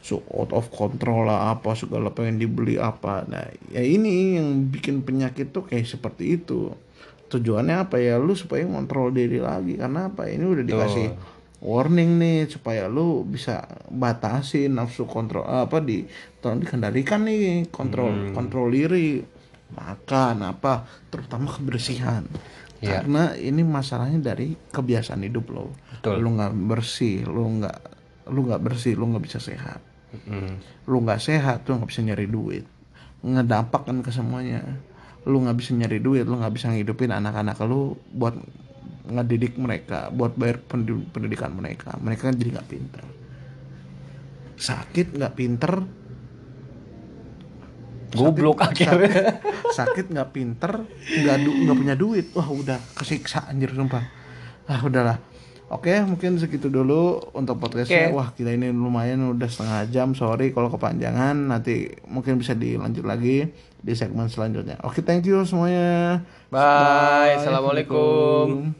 so 0.00 0.22
out 0.30 0.54
of 0.54 0.70
control 0.70 1.26
lah 1.26 1.58
apa 1.58 1.74
segala 1.76 2.08
pengen 2.14 2.40
dibeli 2.40 2.80
apa. 2.80 3.26
Nah, 3.28 3.44
ya 3.74 3.82
ini 3.82 4.38
yang 4.40 4.70
bikin 4.70 5.02
penyakit 5.04 5.52
tuh 5.52 5.66
kayak 5.66 5.84
seperti 5.84 6.40
itu. 6.40 6.72
Tujuannya 7.26 7.84
apa 7.84 7.98
ya 7.98 8.16
lu 8.22 8.38
supaya 8.38 8.62
ngontrol 8.62 9.10
diri 9.10 9.42
lagi 9.42 9.74
karena 9.74 10.14
apa 10.14 10.30
ini 10.30 10.46
udah 10.46 10.62
dikasih 10.64 11.06
warning 11.66 12.16
nih 12.16 12.46
supaya 12.46 12.86
lu 12.86 13.26
bisa 13.26 13.66
batasi 13.90 14.70
nafsu 14.70 15.02
kontrol 15.04 15.42
apa 15.42 15.82
di 15.82 16.06
tolong 16.38 16.62
dikendalikan 16.62 17.26
nih 17.26 17.66
kontrol 17.74 18.30
kontrol 18.30 18.70
diri 18.70 19.18
makan 19.74 20.46
apa 20.46 20.86
terutama 21.10 21.50
kebersihan 21.50 22.22
Iya. 22.76 23.00
karena 23.02 23.32
ini 23.34 23.64
masalahnya 23.64 24.20
dari 24.20 24.52
kebiasaan 24.52 25.24
hidup 25.24 25.48
lo 25.48 25.72
Betul. 25.96 26.20
lu 26.20 26.36
nggak 26.36 26.52
bersih 26.68 27.24
lu 27.24 27.58
nggak 27.58 27.78
lu 28.28 28.44
nggak 28.44 28.60
bersih 28.60 28.92
lu 28.94 29.10
nggak 29.10 29.24
bisa 29.24 29.40
sehat 29.40 29.80
Mm. 30.16 30.60
lu 30.88 31.02
nggak 31.02 31.20
sehat 31.20 31.66
lu 31.66 31.76
nggak 31.76 31.90
bisa 31.92 32.00
nyari 32.00 32.24
duit 32.30 32.64
ngedampak 33.20 33.84
kan 33.84 34.00
ke 34.00 34.08
semuanya 34.08 34.62
lu 35.24 35.42
nggak 35.42 35.56
bisa 35.58 35.72
nyari 35.72 35.98
duit 35.98 36.24
lu 36.24 36.36
nggak 36.36 36.52
bisa 36.52 36.68
ngidupin 36.72 37.10
anak-anak 37.10 37.58
lu 37.66 37.96
buat 38.12 38.32
ngedidik 39.06 39.54
mereka 39.56 40.10
buat 40.10 40.34
bayar 40.34 40.58
pendi- 40.58 41.06
pendidikan 41.10 41.54
mereka 41.54 41.94
mereka 42.02 42.30
kan 42.30 42.34
jadi 42.34 42.50
nggak 42.58 42.68
pinter 42.70 43.04
sakit 44.56 45.06
nggak 45.14 45.34
pinter 45.36 45.72
Goblok 48.16 48.64
akhirnya. 48.64 49.44
sakit 49.76 50.08
nggak 50.08 50.30
pinter 50.32 50.72
nggak 50.88 51.36
nggak 51.42 51.76
punya 51.76 51.94
duit 51.98 52.32
wah 52.32 52.48
udah 52.48 52.78
kesiksa 52.96 53.44
anjir 53.50 53.74
sumpah 53.76 54.02
ah 54.66 54.80
udahlah 54.82 55.18
Oke, 55.66 55.98
mungkin 56.06 56.38
segitu 56.38 56.70
dulu 56.70 57.18
untuk 57.34 57.58
podcastnya. 57.58 58.06
Oke. 58.06 58.14
Wah, 58.14 58.30
kita 58.30 58.54
ini 58.54 58.70
lumayan 58.70 59.34
udah 59.34 59.50
setengah 59.50 59.90
jam. 59.90 60.14
Sorry 60.14 60.54
kalau 60.54 60.70
kepanjangan. 60.70 61.34
Nanti 61.34 61.90
mungkin 62.06 62.38
bisa 62.38 62.54
dilanjut 62.54 63.02
lagi 63.02 63.50
di 63.74 63.92
segmen 63.98 64.30
selanjutnya. 64.30 64.78
Oke, 64.86 65.02
thank 65.02 65.26
you 65.26 65.42
semuanya. 65.42 66.22
Bye. 66.54 67.42
Assalamualaikum. 67.42 68.70